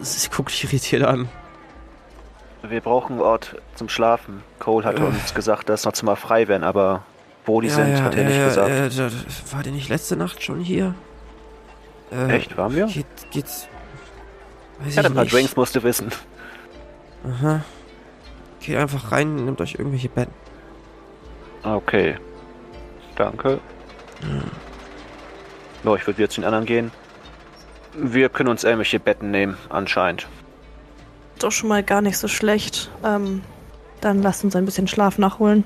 [0.00, 1.28] Sie guckt dich irritiert an.
[2.62, 4.42] Wir brauchen einen Ort zum Schlafen.
[4.58, 7.04] Cole hatte uns gesagt, dass noch Zimmer frei wären, aber
[7.44, 8.68] wo die sind, hat er nicht gesagt.
[8.70, 10.94] äh, da- da- war der nicht letzte Nacht schon hier?
[12.10, 12.86] Äh, Echt, waren wir?
[12.86, 13.68] Geht, geht's.
[14.80, 15.32] Weiß Ich hatte ich ein paar nicht.
[15.34, 16.10] Drinks, musste wissen.
[17.24, 17.60] Aha.
[18.60, 20.34] Geht einfach rein, nehmt euch irgendwelche Betten.
[21.62, 22.16] Okay.
[23.16, 23.60] Danke.
[25.86, 26.90] Ja, ich würde wieder zu den anderen gehen.
[27.94, 30.26] Wir können uns irgendwelche Betten nehmen, anscheinend.
[31.38, 32.90] Doch schon mal gar nicht so schlecht.
[33.04, 33.42] Ähm,
[34.00, 35.62] dann lasst uns ein bisschen Schlaf nachholen.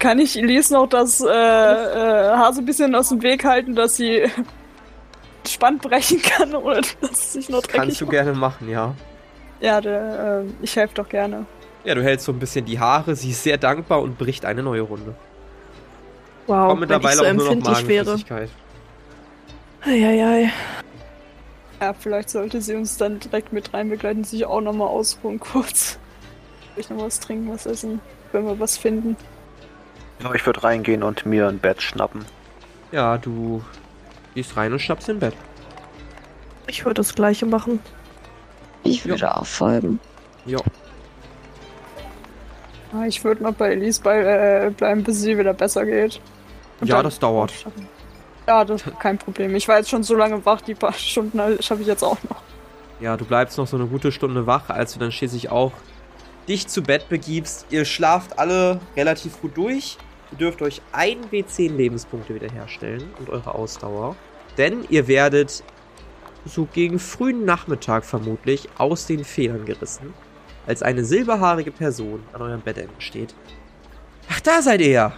[0.00, 3.76] Kann ich Elise noch das äh, äh, Haar so ein bisschen aus dem Weg halten,
[3.76, 4.24] dass sie
[5.46, 8.12] Spann brechen kann oder dass es sich noch dreckig Kannst du macht?
[8.12, 8.94] gerne machen, ja.
[9.60, 11.46] Ja, der, äh, ich helfe doch gerne.
[11.84, 14.62] Ja, du hältst so ein bisschen die Haare, sie ist sehr dankbar und bricht eine
[14.62, 15.14] neue Runde.
[16.50, 18.04] Wow, Kommt wenn ich mittlerweile so auch nur noch empfindlich wäre.
[18.06, 18.50] Magenflüssigkeit.
[19.82, 20.52] Eieiei.
[21.80, 25.98] Ja, vielleicht sollte sie uns dann direkt mit rein begleiten, sich auch nochmal ausruhen kurz.
[26.74, 28.00] Vielleicht noch was trinken, was essen,
[28.32, 29.16] wenn wir was finden.
[30.22, 32.24] Ja, ich würde reingehen und mir ein Bett schnappen.
[32.90, 33.62] Ja, du
[34.34, 35.34] gehst rein und schnappst in Bett.
[36.66, 37.78] Ich würde das gleiche machen.
[38.82, 40.00] Ich würde auch folgen.
[40.46, 40.58] Ja.
[42.92, 46.20] Ah, Ich würde noch bei Elise bei, äh, bleiben, bis es ihr wieder besser geht.
[46.80, 47.52] Und Ja, das dauert.
[48.46, 49.54] Ja, das ist kein Problem.
[49.54, 52.42] Ich war jetzt schon so lange wach, die paar Stunden schaffe ich jetzt auch noch.
[53.00, 55.72] Ja, du bleibst noch so eine gute Stunde wach, als du dann schließlich auch
[56.48, 57.66] dich zu Bett begibst.
[57.70, 59.96] Ihr schlaft alle relativ gut durch.
[60.32, 64.16] Ihr dürft euch ein W10 Lebenspunkte wiederherstellen und eure Ausdauer.
[64.58, 65.62] Denn ihr werdet
[66.44, 70.12] so gegen frühen Nachmittag vermutlich aus den Federn gerissen,
[70.66, 73.34] als eine silberhaarige Person an eurem Bettende steht.
[74.28, 75.12] Ach, da seid ihr ja.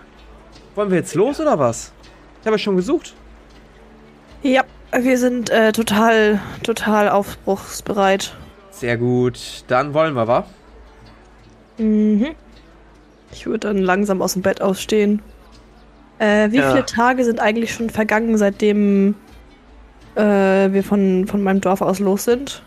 [0.75, 1.93] Wollen wir jetzt los oder was?
[2.41, 3.15] Ich habe euch schon gesucht.
[4.43, 4.65] Ja,
[4.99, 8.35] wir sind äh, total, total aufbruchsbereit.
[8.71, 9.65] Sehr gut.
[9.69, 10.47] Dann wollen wir, wa?
[11.79, 12.35] Mhm.
[13.33, 15.23] Ich würde dann langsam aus dem Bett ausstehen.
[16.19, 16.71] Äh, wie Ja.
[16.73, 19.15] viele Tage sind eigentlich schon vergangen, seitdem
[20.15, 20.23] äh,
[20.73, 22.63] wir von, von meinem Dorf aus los sind?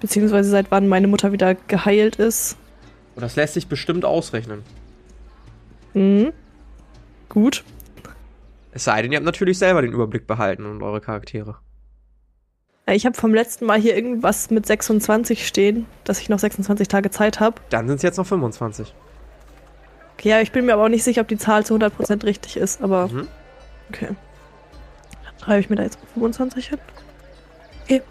[0.00, 2.56] Beziehungsweise seit wann meine Mutter wieder geheilt ist?
[3.16, 4.62] Und das lässt sich bestimmt ausrechnen.
[5.94, 6.32] Mhm.
[7.34, 7.64] Gut.
[8.72, 11.56] Es sei denn, ihr habt natürlich selber den Überblick behalten und eure Charaktere.
[12.86, 17.10] Ich habe vom letzten Mal hier irgendwas mit 26 stehen, dass ich noch 26 Tage
[17.10, 17.56] Zeit habe.
[17.70, 18.94] Dann sind es jetzt noch 25.
[20.14, 22.56] Okay, ja, ich bin mir aber auch nicht sicher, ob die Zahl zu 100% richtig
[22.56, 23.28] ist, aber Mhm.
[23.88, 24.08] okay.
[24.08, 26.78] Dann schreibe ich mir da jetzt 25 hin.
[27.84, 28.02] Okay.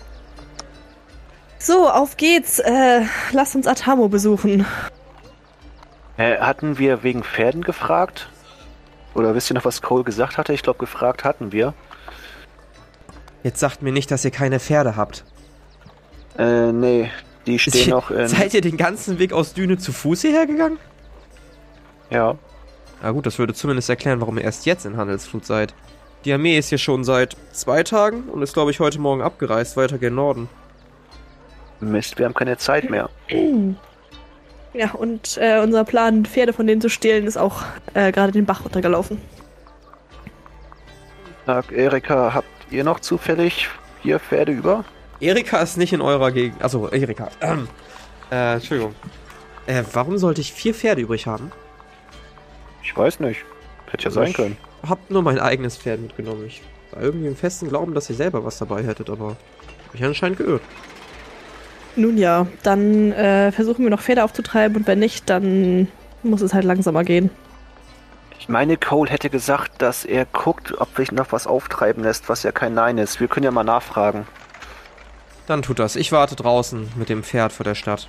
[1.59, 2.59] So, auf geht's.
[2.59, 4.65] Äh, lass uns Atamo besuchen.
[6.17, 8.29] Äh, hatten wir wegen Pferden gefragt?
[9.13, 10.53] Oder wisst ihr noch, was Cole gesagt hatte?
[10.53, 11.73] Ich glaube, gefragt hatten wir.
[13.43, 15.23] Jetzt sagt mir nicht, dass ihr keine Pferde habt.
[16.37, 17.11] Äh, nee.
[17.45, 18.27] Die stehen noch in.
[18.27, 20.79] Seid ihr den ganzen Weg aus Düne zu Fuß hierher gegangen?
[22.09, 22.37] Ja.
[23.01, 25.73] Na gut, das würde zumindest erklären, warum ihr erst jetzt in Handelsflut seid.
[26.23, 29.75] Die Armee ist hier schon seit zwei Tagen und ist, glaube ich, heute Morgen abgereist,
[29.75, 30.47] weiter gen Norden.
[31.81, 33.09] Mist, wir haben keine Zeit mehr.
[34.73, 38.45] Ja, und äh, unser Plan, Pferde von denen zu stehlen, ist auch äh, gerade den
[38.45, 39.19] Bach runtergelaufen.
[41.45, 43.69] Sag, Erika, habt ihr noch zufällig
[44.01, 44.83] vier Pferde über?
[45.19, 46.61] Erika ist nicht in eurer Gegend.
[46.61, 47.29] Also, Erika.
[47.41, 47.67] Ähm,
[48.31, 48.95] äh, Entschuldigung.
[49.67, 51.51] Äh, warum sollte ich vier Pferde übrig haben?
[52.81, 53.45] Ich weiß nicht.
[53.91, 54.57] Hätte ja sein können.
[54.87, 56.45] Hab nur mein eigenes Pferd mitgenommen.
[56.47, 60.03] Ich war irgendwie im festen Glauben, dass ihr selber was dabei hättet, aber hab mich
[60.03, 60.61] anscheinend geirrt.
[61.95, 65.87] Nun ja, dann äh, versuchen wir noch Pferde aufzutreiben und wenn nicht, dann
[66.23, 67.29] muss es halt langsamer gehen.
[68.39, 72.43] Ich meine, Cole hätte gesagt, dass er guckt, ob sich noch was auftreiben lässt, was
[72.43, 73.19] ja kein Nein ist.
[73.19, 74.27] Wir können ja mal nachfragen.
[75.47, 75.95] Dann tut das.
[75.95, 78.07] Ich warte draußen mit dem Pferd vor der Stadt.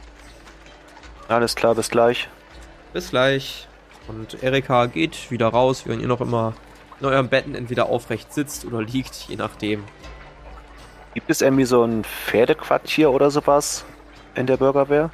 [1.29, 2.29] Alles klar, bis gleich.
[2.93, 3.69] Bis gleich.
[4.09, 6.55] Und Erika geht wieder raus, während ihr noch immer
[7.01, 9.85] in eurem Betten entweder aufrecht sitzt oder liegt, je nachdem.
[11.15, 13.85] Gibt es irgendwie so ein Pferdequartier oder sowas
[14.35, 15.11] in der Bürgerwehr?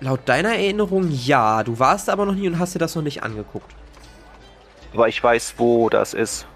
[0.00, 1.62] Laut deiner Erinnerung ja.
[1.64, 3.74] Du warst aber noch nie und hast dir das noch nicht angeguckt.
[4.94, 6.46] Aber ich weiß, wo das ist.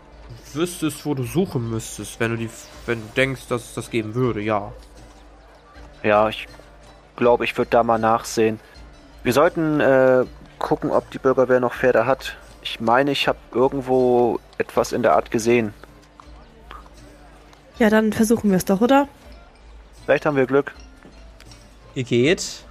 [0.53, 2.51] Du wüsstest, wo du suchen müsstest, wenn du die,
[2.87, 4.73] wenn du denkst, dass es das geben würde, ja.
[6.03, 6.47] Ja, ich
[7.17, 8.61] glaube, ich würde da mal nachsehen.
[9.23, 10.25] Wir sollten äh,
[10.59, 12.37] gucken, ob die Bürgerwehr noch Pferde hat.
[12.63, 15.75] Ich meine, ich habe irgendwo etwas in der Art gesehen.
[17.79, 19.09] Ja, dann versuchen wir es doch, oder?
[20.05, 20.73] Vielleicht haben wir Glück.
[21.95, 22.65] Ihr geht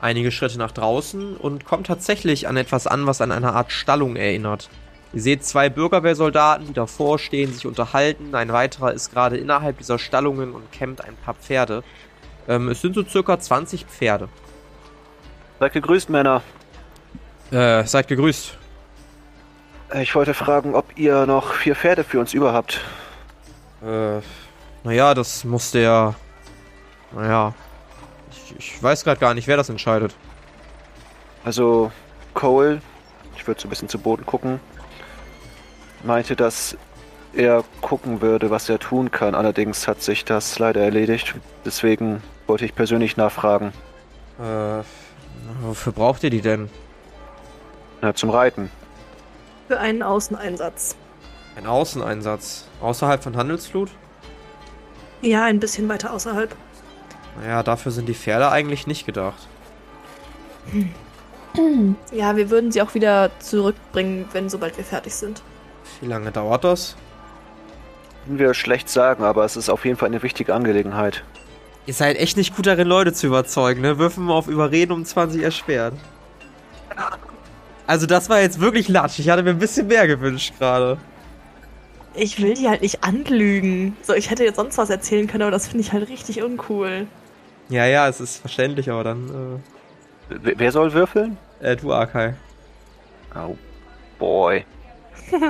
[0.00, 4.16] einige Schritte nach draußen und kommt tatsächlich an etwas an, was an eine Art Stallung
[4.16, 4.68] erinnert.
[5.14, 8.34] Ihr seht zwei Bürgerwehrsoldaten, die davor stehen, sich unterhalten.
[8.34, 11.82] Ein weiterer ist gerade innerhalb dieser Stallungen und kämmt ein paar Pferde.
[12.48, 14.28] Ähm, es sind so circa 20 Pferde.
[15.60, 16.42] Seid gegrüßt, Männer.
[17.50, 18.58] Äh, seid gegrüßt.
[20.00, 22.80] Ich wollte fragen, ob ihr noch vier Pferde für uns über habt.
[23.84, 24.20] Äh,
[24.82, 26.14] naja, das muss der.
[27.12, 27.54] Naja.
[28.30, 30.14] Ich, ich weiß gerade gar nicht, wer das entscheidet.
[31.44, 31.92] Also,
[32.32, 32.80] Cole,
[33.36, 34.60] ich würde so ein bisschen zu Boden gucken,
[36.02, 36.76] meinte, dass
[37.34, 39.34] er gucken würde, was er tun kann.
[39.34, 41.34] Allerdings hat sich das leider erledigt.
[41.64, 43.72] Deswegen wollte ich persönlich nachfragen.
[44.38, 44.82] Äh,
[45.62, 46.70] wofür braucht ihr die denn?
[48.00, 48.70] Na, zum Reiten.
[49.68, 50.96] Für einen Außeneinsatz.
[51.56, 52.66] Ein Außeneinsatz.
[52.80, 53.90] Außerhalb von Handelsflut?
[55.22, 56.54] Ja, ein bisschen weiter außerhalb.
[57.40, 59.48] Naja, dafür sind die Pferde eigentlich nicht gedacht.
[62.10, 65.40] Ja, wir würden sie auch wieder zurückbringen, wenn sobald wir fertig sind.
[66.00, 66.96] Wie lange dauert das?
[68.24, 71.22] Können wir schlecht sagen, aber es ist auf jeden Fall eine wichtige Angelegenheit.
[71.86, 73.98] Ihr seid echt nicht gut darin, Leute zu überzeugen, ne?
[73.98, 75.94] Würfen wir auf Überreden um 20 erschwert.
[77.86, 79.18] Also das war jetzt wirklich latsch.
[79.20, 80.98] Ich hatte mir ein bisschen mehr gewünscht gerade.
[82.16, 83.96] Ich will die halt nicht anlügen.
[84.02, 87.06] So, ich hätte jetzt sonst was erzählen können, aber das finde ich halt richtig uncool.
[87.68, 89.62] Ja, ja, es ist verständlich, aber dann,
[90.28, 91.36] W wer soll würfeln?
[91.60, 92.34] äh, äh du Arkai.
[93.34, 93.56] Oh,
[94.18, 94.64] boy.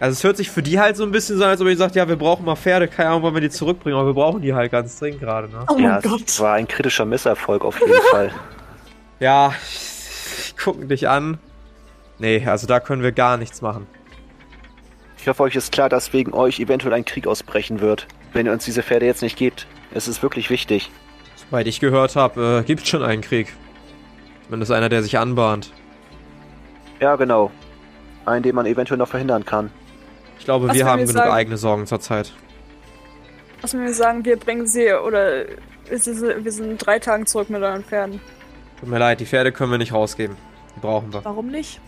[0.00, 1.76] Also es hört sich für die halt so ein bisschen so an, als ob ihr
[1.76, 4.42] sagt, ja, wir brauchen mal Pferde, keine Ahnung, wollen wir die zurückbringen, aber wir brauchen
[4.42, 5.64] die halt ganz dringend gerade, ne?
[5.68, 6.22] Oh ja, mein Gott.
[6.26, 8.32] es war ein kritischer Misserfolg auf jeden Fall.
[9.20, 11.38] Ja, ich gucken dich an.
[12.18, 13.86] Nee, also da können wir gar nichts machen.
[15.22, 18.50] Ich hoffe, euch ist klar, dass wegen euch eventuell ein Krieg ausbrechen wird, wenn ihr
[18.52, 19.68] uns diese Pferde jetzt nicht gebt.
[19.94, 20.90] Es ist wirklich wichtig.
[21.36, 23.52] Soweit ich gehört habe, äh, gibt schon einen Krieg.
[24.46, 25.70] Zumindest einer, der sich anbahnt.
[26.98, 27.52] Ja, genau.
[28.26, 29.70] Einen, den man eventuell noch verhindern kann.
[30.40, 31.30] Ich glaube, Was wir haben wir genug sagen?
[31.32, 32.32] eigene Sorgen zurzeit.
[33.60, 35.44] Was wir sagen, wir bringen sie oder
[35.88, 35.98] wir
[36.52, 38.20] sind in drei Tagen zurück mit euren Pferden.
[38.80, 40.36] Tut mir leid, die Pferde können wir nicht rausgeben.
[40.74, 41.24] Die brauchen wir.
[41.24, 41.80] Warum nicht?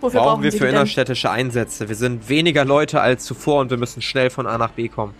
[0.00, 0.74] Wofür Brauchen brauchen wir für die denn?
[0.74, 1.88] innerstädtische Einsätze.
[1.88, 5.14] Wir sind weniger Leute als zuvor und wir müssen schnell von A nach B kommen.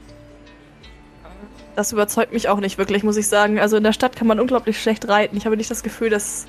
[1.76, 3.58] Das überzeugt mich auch nicht wirklich, muss ich sagen.
[3.58, 5.36] Also in der Stadt kann man unglaublich schlecht reiten.
[5.36, 6.46] Ich habe nicht das Gefühl, dass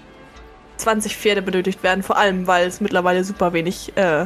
[0.78, 4.26] 20 Pferde benötigt werden, vor allem weil es mittlerweile super wenig äh,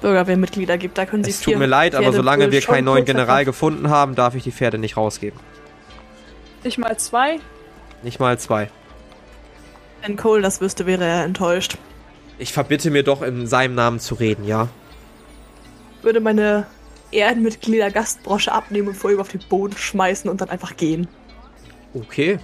[0.00, 0.98] Bürgerwehrmitglieder gibt.
[0.98, 3.44] Da können Sie Es tut mir leid, aber Pferde solange wohl wir keinen neuen General
[3.44, 5.38] gefunden haben, darf ich die Pferde nicht rausgeben.
[6.62, 7.40] Nicht mal zwei.
[8.02, 8.70] Nicht mal zwei.
[10.02, 11.76] Wenn Cole das wüsste, wäre er enttäuscht.
[12.40, 14.68] Ich verbitte mir doch in seinem Namen zu reden, ja?
[16.00, 16.66] Würde meine
[17.12, 21.06] Ehrenmitglieder Gastbrosche abnehmen und vor ihm auf den Boden schmeißen und dann einfach gehen.
[21.92, 22.38] Okay.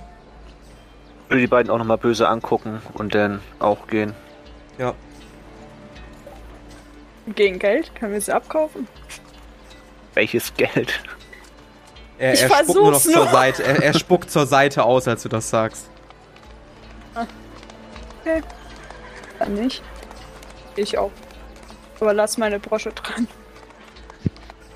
[1.29, 4.13] Würde die beiden auch nochmal böse angucken und dann auch gehen.
[4.77, 4.93] Ja.
[7.35, 8.87] Gegen Geld können wir sie abkaufen.
[10.13, 11.01] Welches Geld?
[12.19, 13.33] Er, Ich er spuckt nur noch versuch's zur nur.
[13.33, 13.65] Seite.
[13.65, 15.89] Er, er spuckt zur Seite aus, als du das sagst.
[19.39, 19.83] Dann nicht.
[20.77, 21.11] Ich auch.
[22.01, 23.27] Aber lass meine Brosche dran.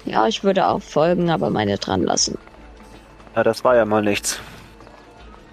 [0.04, 2.38] Ja, ich würde auch folgen, aber meine dran lassen.
[3.36, 4.40] Ja, das war ja mal nichts.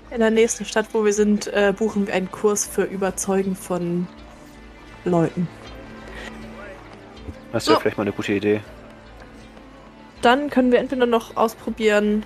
[0.10, 4.08] In der nächsten Stadt, wo wir sind, äh, buchen wir einen Kurs für Überzeugen von
[5.04, 5.48] Leuten.
[7.52, 7.82] Das wäre So.
[7.82, 8.62] vielleicht mal eine gute Idee.
[10.22, 12.26] Dann können wir entweder noch ausprobieren,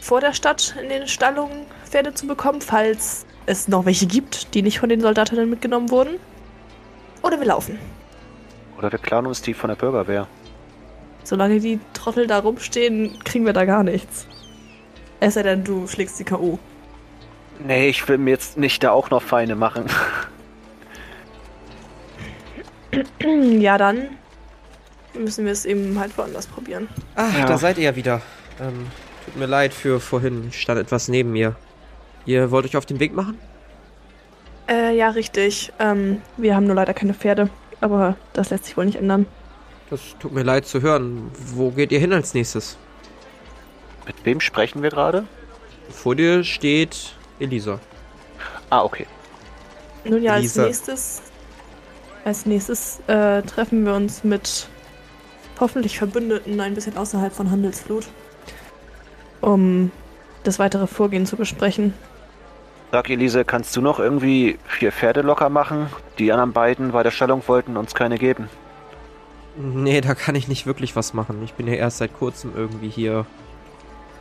[0.00, 4.62] vor der Stadt in den Stallungen Pferde zu bekommen, falls es noch welche gibt, die
[4.62, 6.16] nicht von den Soldatinnen mitgenommen wurden.
[7.22, 7.78] Oder wir laufen.
[8.78, 10.26] Oder wir klauen uns die von der Bürgerwehr.
[11.24, 14.26] Solange die Trottel da rumstehen, kriegen wir da gar nichts.
[15.18, 16.58] Es sei denn, du schlägst die K.O.
[17.66, 19.86] Nee, ich will mir jetzt nicht da auch noch Feinde machen.
[23.58, 24.08] Ja, dann
[25.14, 26.88] müssen wir es eben halt woanders probieren.
[27.14, 27.46] Ah, Ja.
[27.46, 28.22] da seid ihr ja wieder.
[28.60, 28.86] Ähm,
[29.24, 30.46] tut mir leid für vorhin.
[30.48, 31.56] Ich stand etwas neben mir.
[32.26, 33.38] Ihr wollt euch auf den Weg machen?
[34.68, 35.72] Äh, ja, richtig.
[35.78, 37.48] Ähm, wir haben nur leider keine Pferde.
[37.80, 39.26] Aber das lässt sich wohl nicht ändern.
[39.90, 41.30] Das tut mir leid zu hören.
[41.54, 42.76] Wo geht ihr hin als nächstes?
[44.06, 45.24] Mit wem sprechen wir gerade?
[45.90, 47.78] Vor dir steht Elisa.
[48.70, 49.06] Ah, okay.
[50.04, 50.64] Nun ja, als Lisa.
[50.64, 51.22] nächstes.
[52.24, 54.68] Als nächstes äh, treffen wir uns mit
[55.60, 58.08] hoffentlich Verbündeten ein bisschen außerhalb von Handelsflut.
[59.40, 59.92] Um
[60.42, 61.94] das weitere Vorgehen zu besprechen.
[62.92, 65.88] Sag Elise, kannst du noch irgendwie vier Pferde locker machen?
[66.18, 68.48] Die anderen beiden bei der Stellung wollten uns keine geben.
[69.56, 71.42] Nee, da kann ich nicht wirklich was machen.
[71.44, 73.26] Ich bin ja erst seit kurzem irgendwie hier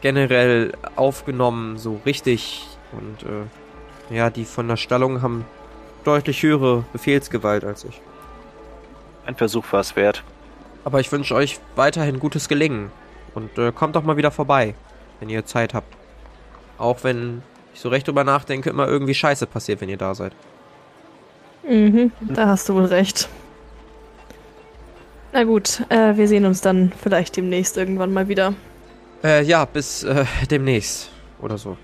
[0.01, 2.65] generell aufgenommen, so richtig.
[2.91, 5.45] Und äh, ja, die von der Stallung haben
[6.03, 8.01] deutlich höhere Befehlsgewalt als ich.
[9.25, 10.23] Ein Versuch war es wert.
[10.83, 12.91] Aber ich wünsche euch weiterhin gutes Gelingen.
[13.33, 14.75] Und äh, kommt doch mal wieder vorbei,
[15.19, 15.93] wenn ihr Zeit habt.
[16.77, 17.41] Auch wenn
[17.75, 20.31] ich so recht drüber nachdenke, immer irgendwie Scheiße passiert, wenn ihr da seid.
[21.67, 23.27] Mhm, da hast du wohl recht.
[25.33, 28.53] Na gut, äh, wir sehen uns dann vielleicht demnächst irgendwann mal wieder.
[29.23, 31.11] Äh, ja, bis äh, demnächst.
[31.41, 31.77] Oder so.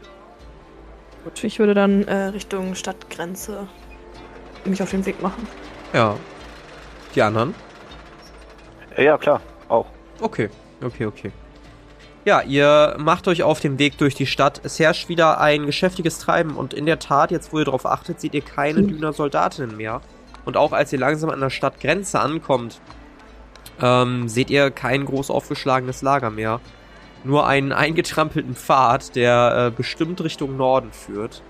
[1.25, 3.67] Gut, ich würde dann äh, Richtung Stadtgrenze
[4.63, 5.45] mich auf den Weg machen.
[5.91, 6.15] Ja.
[7.13, 7.53] Die anderen?
[8.95, 9.87] Ja, ja, klar, auch.
[10.21, 10.49] Okay,
[10.81, 11.31] okay, okay.
[12.23, 14.61] Ja, ihr macht euch auf dem Weg durch die Stadt.
[14.63, 18.21] Es herrscht wieder ein geschäftiges Treiben und in der Tat, jetzt wo ihr darauf achtet,
[18.21, 20.01] seht ihr keine Düner Soldatinnen mehr.
[20.45, 22.79] Und auch als ihr langsam an der Stadtgrenze ankommt,
[23.81, 26.59] ähm, seht ihr kein groß aufgeschlagenes Lager mehr.
[27.23, 31.41] Nur einen eingetrampelten Pfad, der äh, bestimmt Richtung Norden führt.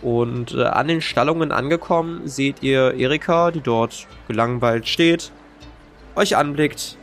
[0.00, 5.32] Und äh, an den Stallungen angekommen, seht ihr Erika, die dort gelangweilt steht,
[6.16, 6.96] euch anblickt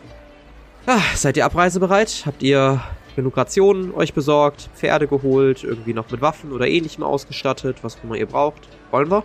[0.85, 2.23] Ah, seid ihr abreisebereit?
[2.25, 2.81] Habt ihr
[3.15, 8.03] genug Rationen euch besorgt, Pferde geholt, irgendwie noch mit Waffen oder ähnlichem ausgestattet, was auch
[8.05, 8.67] immer ihr braucht?
[8.91, 9.23] Wollen wir?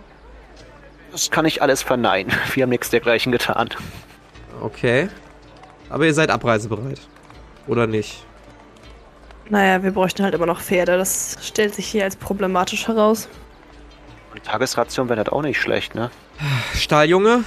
[1.11, 2.31] Das kann ich alles verneinen.
[2.53, 3.69] Wir haben nichts dergleichen getan.
[4.61, 5.07] Okay.
[5.89, 6.99] Aber ihr seid abreisebereit.
[7.67, 8.25] Oder nicht?
[9.49, 10.97] Naja, wir bräuchten halt immer noch Pferde.
[10.97, 13.29] Das stellt sich hier als problematisch heraus.
[14.33, 16.09] Und Tagesration wäre das auch nicht schlecht, ne?
[16.73, 17.43] Stalljunge?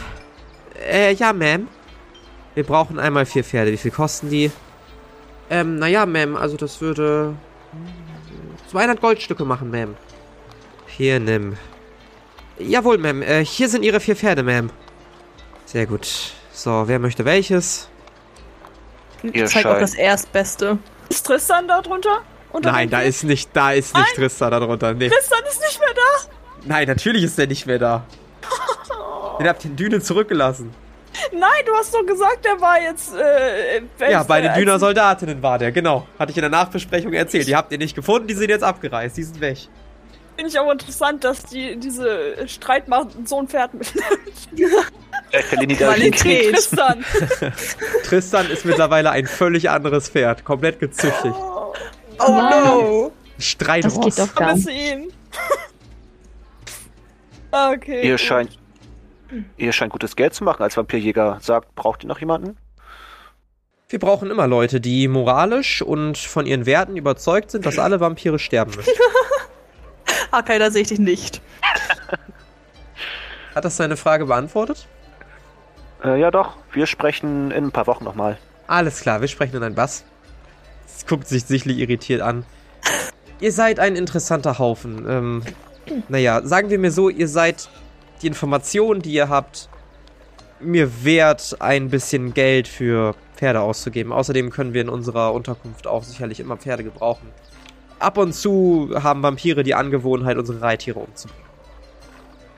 [0.90, 1.66] Äh, ja, Ma'am.
[2.58, 3.70] Wir brauchen einmal vier Pferde.
[3.70, 4.50] Wie viel kosten die?
[5.48, 7.36] Ähm, naja, Ma'am, also das würde
[8.72, 9.90] 200 Goldstücke machen, Ma'am.
[10.88, 11.56] Hier, nimm.
[12.58, 13.22] Jawohl, Ma'am.
[13.22, 14.70] Äh, hier sind Ihre vier Pferde, Ma'am.
[15.66, 16.32] Sehr gut.
[16.52, 17.88] So, wer möchte welches?
[19.22, 20.78] Ihr Zeig auch das Erstbeste.
[21.10, 22.22] Ist Tristan da drunter?
[22.50, 24.94] Unter Nein, da ist nicht, da ist nicht Tristan darunter.
[24.94, 25.08] Nee.
[25.08, 26.30] Tristan ist nicht mehr da.
[26.64, 28.04] Nein, natürlich ist der nicht mehr da.
[29.38, 30.74] Den habt ihr in Düne zurückgelassen.
[31.32, 33.14] Nein, du hast doch gesagt, der war jetzt.
[33.14, 36.06] Äh, Ja, bei den Düner Soldatinnen war der, genau.
[36.18, 37.46] Hatte ich in der Nachbesprechung erzählt.
[37.46, 39.58] Die habt ihr nicht gefunden, die sind jetzt abgereist, die sind weg.
[40.36, 43.92] Finde ich aber interessant, dass die diese Streitmacht so ein Pferd mit.
[45.78, 46.52] Qualität.
[46.54, 47.04] Tristan.
[48.04, 51.34] Tristan ist mittlerweile ein völlig anderes Pferd, komplett gezüchtigt.
[51.36, 51.74] Oh,
[52.20, 52.64] Oh Nein.
[52.64, 53.12] no!
[53.36, 54.16] Das geht Streitross.
[54.16, 54.64] doch gar nicht.
[54.64, 55.12] vermisse ihn.
[57.52, 58.06] okay.
[58.08, 58.58] Ihr scheint,
[59.56, 61.38] ihr scheint gutes Geld zu machen als Vampirjäger.
[61.40, 62.56] Sagt, braucht ihr noch jemanden?
[63.88, 68.38] Wir brauchen immer Leute, die moralisch und von ihren Werten überzeugt sind, dass alle Vampire
[68.38, 68.92] sterben müssen.
[70.30, 71.40] Okay, da sehe ich dich nicht.
[73.54, 74.86] Hat das seine Frage beantwortet?
[76.04, 78.36] Äh, ja doch, wir sprechen in ein paar Wochen nochmal.
[78.66, 80.04] Alles klar, wir sprechen in ein Bass.
[80.86, 82.44] Es guckt sich sichtlich irritiert an.
[83.40, 85.06] Ihr seid ein interessanter Haufen.
[85.08, 85.42] Ähm,
[86.08, 87.70] naja, sagen wir mir so, ihr seid
[88.22, 89.68] die Informationen, die ihr habt,
[90.60, 94.12] mir wert, ein bisschen Geld für Pferde auszugeben.
[94.12, 97.28] Außerdem können wir in unserer Unterkunft auch sicherlich immer Pferde gebrauchen.
[98.00, 101.44] Ab und zu haben Vampire die Angewohnheit, unsere Reittiere umzubringen.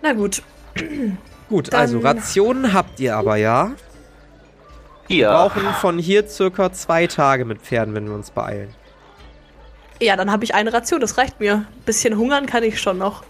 [0.03, 0.43] Na gut.
[1.49, 3.73] Gut, Dann- also Rationen habt ihr aber, ja?
[5.09, 8.73] Wir Ihr brauchen von hier circa zwei Tage mit Pferden, wenn wir uns beeilen.
[10.01, 11.67] Ja, dann habe ich eine Ration, das reicht mir.
[11.85, 13.25] Bisschen hungern kann ich schon noch.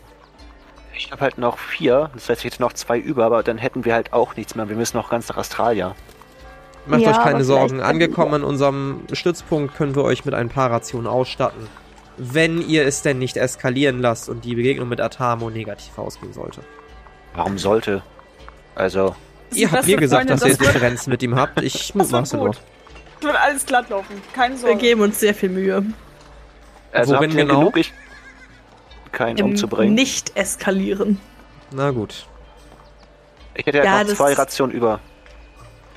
[1.03, 3.87] Ich habe halt noch vier, das heißt, ich hätte noch zwei über, aber dann hätten
[3.87, 4.69] wir halt auch nichts mehr.
[4.69, 5.95] Wir müssen noch ganz nach Australia.
[6.85, 7.81] Macht Ja, euch keine Sorgen.
[7.81, 11.69] Angekommen an unserem Stützpunkt können wir euch mit ein paar Rationen ausstatten.
[12.19, 16.61] Wenn ihr es denn nicht eskalieren lasst und die Begegnung mit Atamo negativ ausgehen sollte.
[17.35, 18.03] Warum sollte?
[18.75, 19.17] Also,
[19.55, 21.63] ihr habt mir gesagt, Freundin, dass ihr das Differenzen mit ihm habt.
[21.63, 22.49] Ich mutmaße nur.
[22.49, 22.61] gut.
[23.23, 24.21] Wird alles glatt laufen.
[24.35, 24.77] Keine Wir Sorge.
[24.77, 25.83] geben uns sehr viel Mühe.
[26.93, 27.59] Also Worin habt ihr genau?
[27.61, 27.93] genug, ich
[29.13, 29.95] keinen Im umzubringen.
[29.95, 31.21] Nicht eskalieren.
[31.73, 32.27] Na gut.
[33.55, 35.01] Ich hätte ja, Ja, noch zwei Rationen über.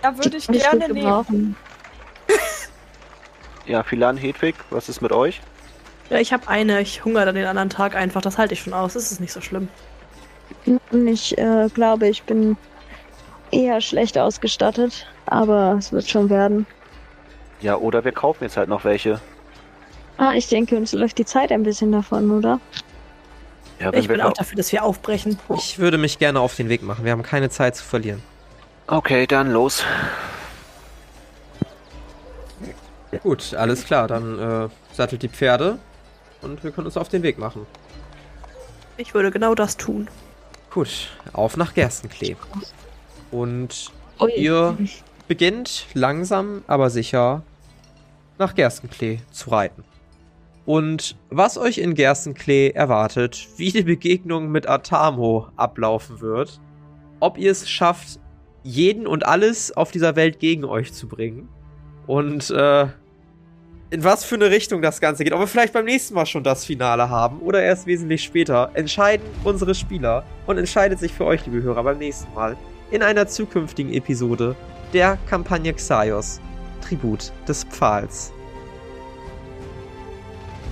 [0.03, 1.55] Ja, würde ich Nicht gerne nehmen.
[3.65, 5.39] Ja, Philan, Hedwig, was ist mit euch?
[6.09, 6.81] Ja, ich habe eine.
[6.81, 8.21] Ich hungere dann den anderen Tag einfach.
[8.21, 8.93] Das halte ich schon aus.
[8.93, 9.69] Das ist nicht so schlimm.
[10.91, 12.57] Ich äh, glaube, ich bin
[13.51, 16.65] eher schlecht ausgestattet, aber es wird schon werden.
[17.61, 19.21] Ja, oder wir kaufen jetzt halt noch welche.
[20.17, 22.59] Ah, ich denke, uns läuft die Zeit ein bisschen davon, oder?
[23.79, 25.39] Ja, Ich bin auch dafür, dass wir aufbrechen.
[25.57, 27.05] Ich würde mich gerne auf den Weg machen.
[27.05, 28.21] Wir haben keine Zeit zu verlieren.
[28.87, 29.83] Okay, dann los.
[33.21, 34.07] Gut, alles klar.
[34.07, 35.77] Dann äh, sattelt die Pferde
[36.41, 37.65] und wir können uns auf den Weg machen.
[38.97, 40.07] Ich würde genau das tun.
[40.71, 42.35] Gut, auf nach Gerstenklee.
[43.31, 44.31] Und Ui.
[44.33, 44.77] ihr
[45.27, 47.43] beginnt langsam, aber sicher
[48.37, 49.83] nach Gerstenklee zu reiten.
[50.65, 56.61] Und was euch in Gerstenklee erwartet, wie die Begegnung mit Atamo ablaufen wird,
[57.19, 58.19] ob ihr es schafft,
[58.63, 61.49] jeden und alles auf dieser Welt gegen euch zu bringen
[62.07, 62.87] und äh,
[63.89, 66.43] in was für eine Richtung das Ganze geht, ob wir vielleicht beim nächsten Mal schon
[66.43, 71.45] das Finale haben oder erst wesentlich später, entscheiden unsere Spieler und entscheidet sich für euch,
[71.45, 72.57] liebe Hörer, beim nächsten Mal
[72.89, 74.55] in einer zukünftigen Episode
[74.93, 76.39] der Kampagne Xaios,
[76.81, 78.33] Tribut des Pfahls.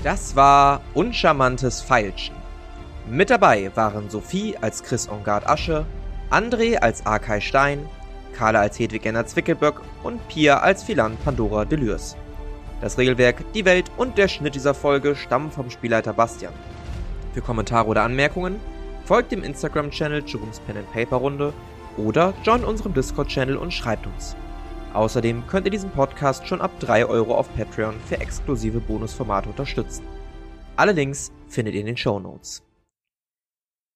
[0.04, 2.36] Das war Uncharmantes Feilschen.
[3.08, 5.86] Mit dabei waren Sophie als Chris Ongard Asche,
[6.32, 7.88] André als Arkay Stein,
[8.34, 12.18] Carla als Hedwig Enner Zwickelböck und Pia als Philan Pandora Delürs.
[12.82, 16.54] Das Regelwerk, die Welt und der Schnitt dieser Folge stammen vom Spielleiter Bastian.
[17.36, 18.60] Für Kommentare oder Anmerkungen
[19.06, 21.54] folgt dem Instagram-Channel Jerome's Pen and Paper Runde
[21.97, 24.36] oder join unserem Discord-Channel und schreibt uns.
[24.93, 30.03] Außerdem könnt ihr diesen Podcast schon ab 3 Euro auf Patreon für exklusive Bonusformate unterstützen.
[30.75, 32.61] Alle Links findet ihr in den Show Notes.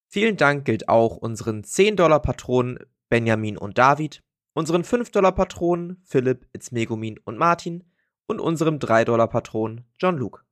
[0.08, 2.80] Vielen Dank gilt auch unseren 10-Dollar-Patronen
[3.10, 4.24] Benjamin und David,
[4.54, 7.84] unseren 5-Dollar-Patronen Philipp, Itzmegumin und Martin
[8.26, 10.45] und unserem 3-Dollar-Patron John Luke.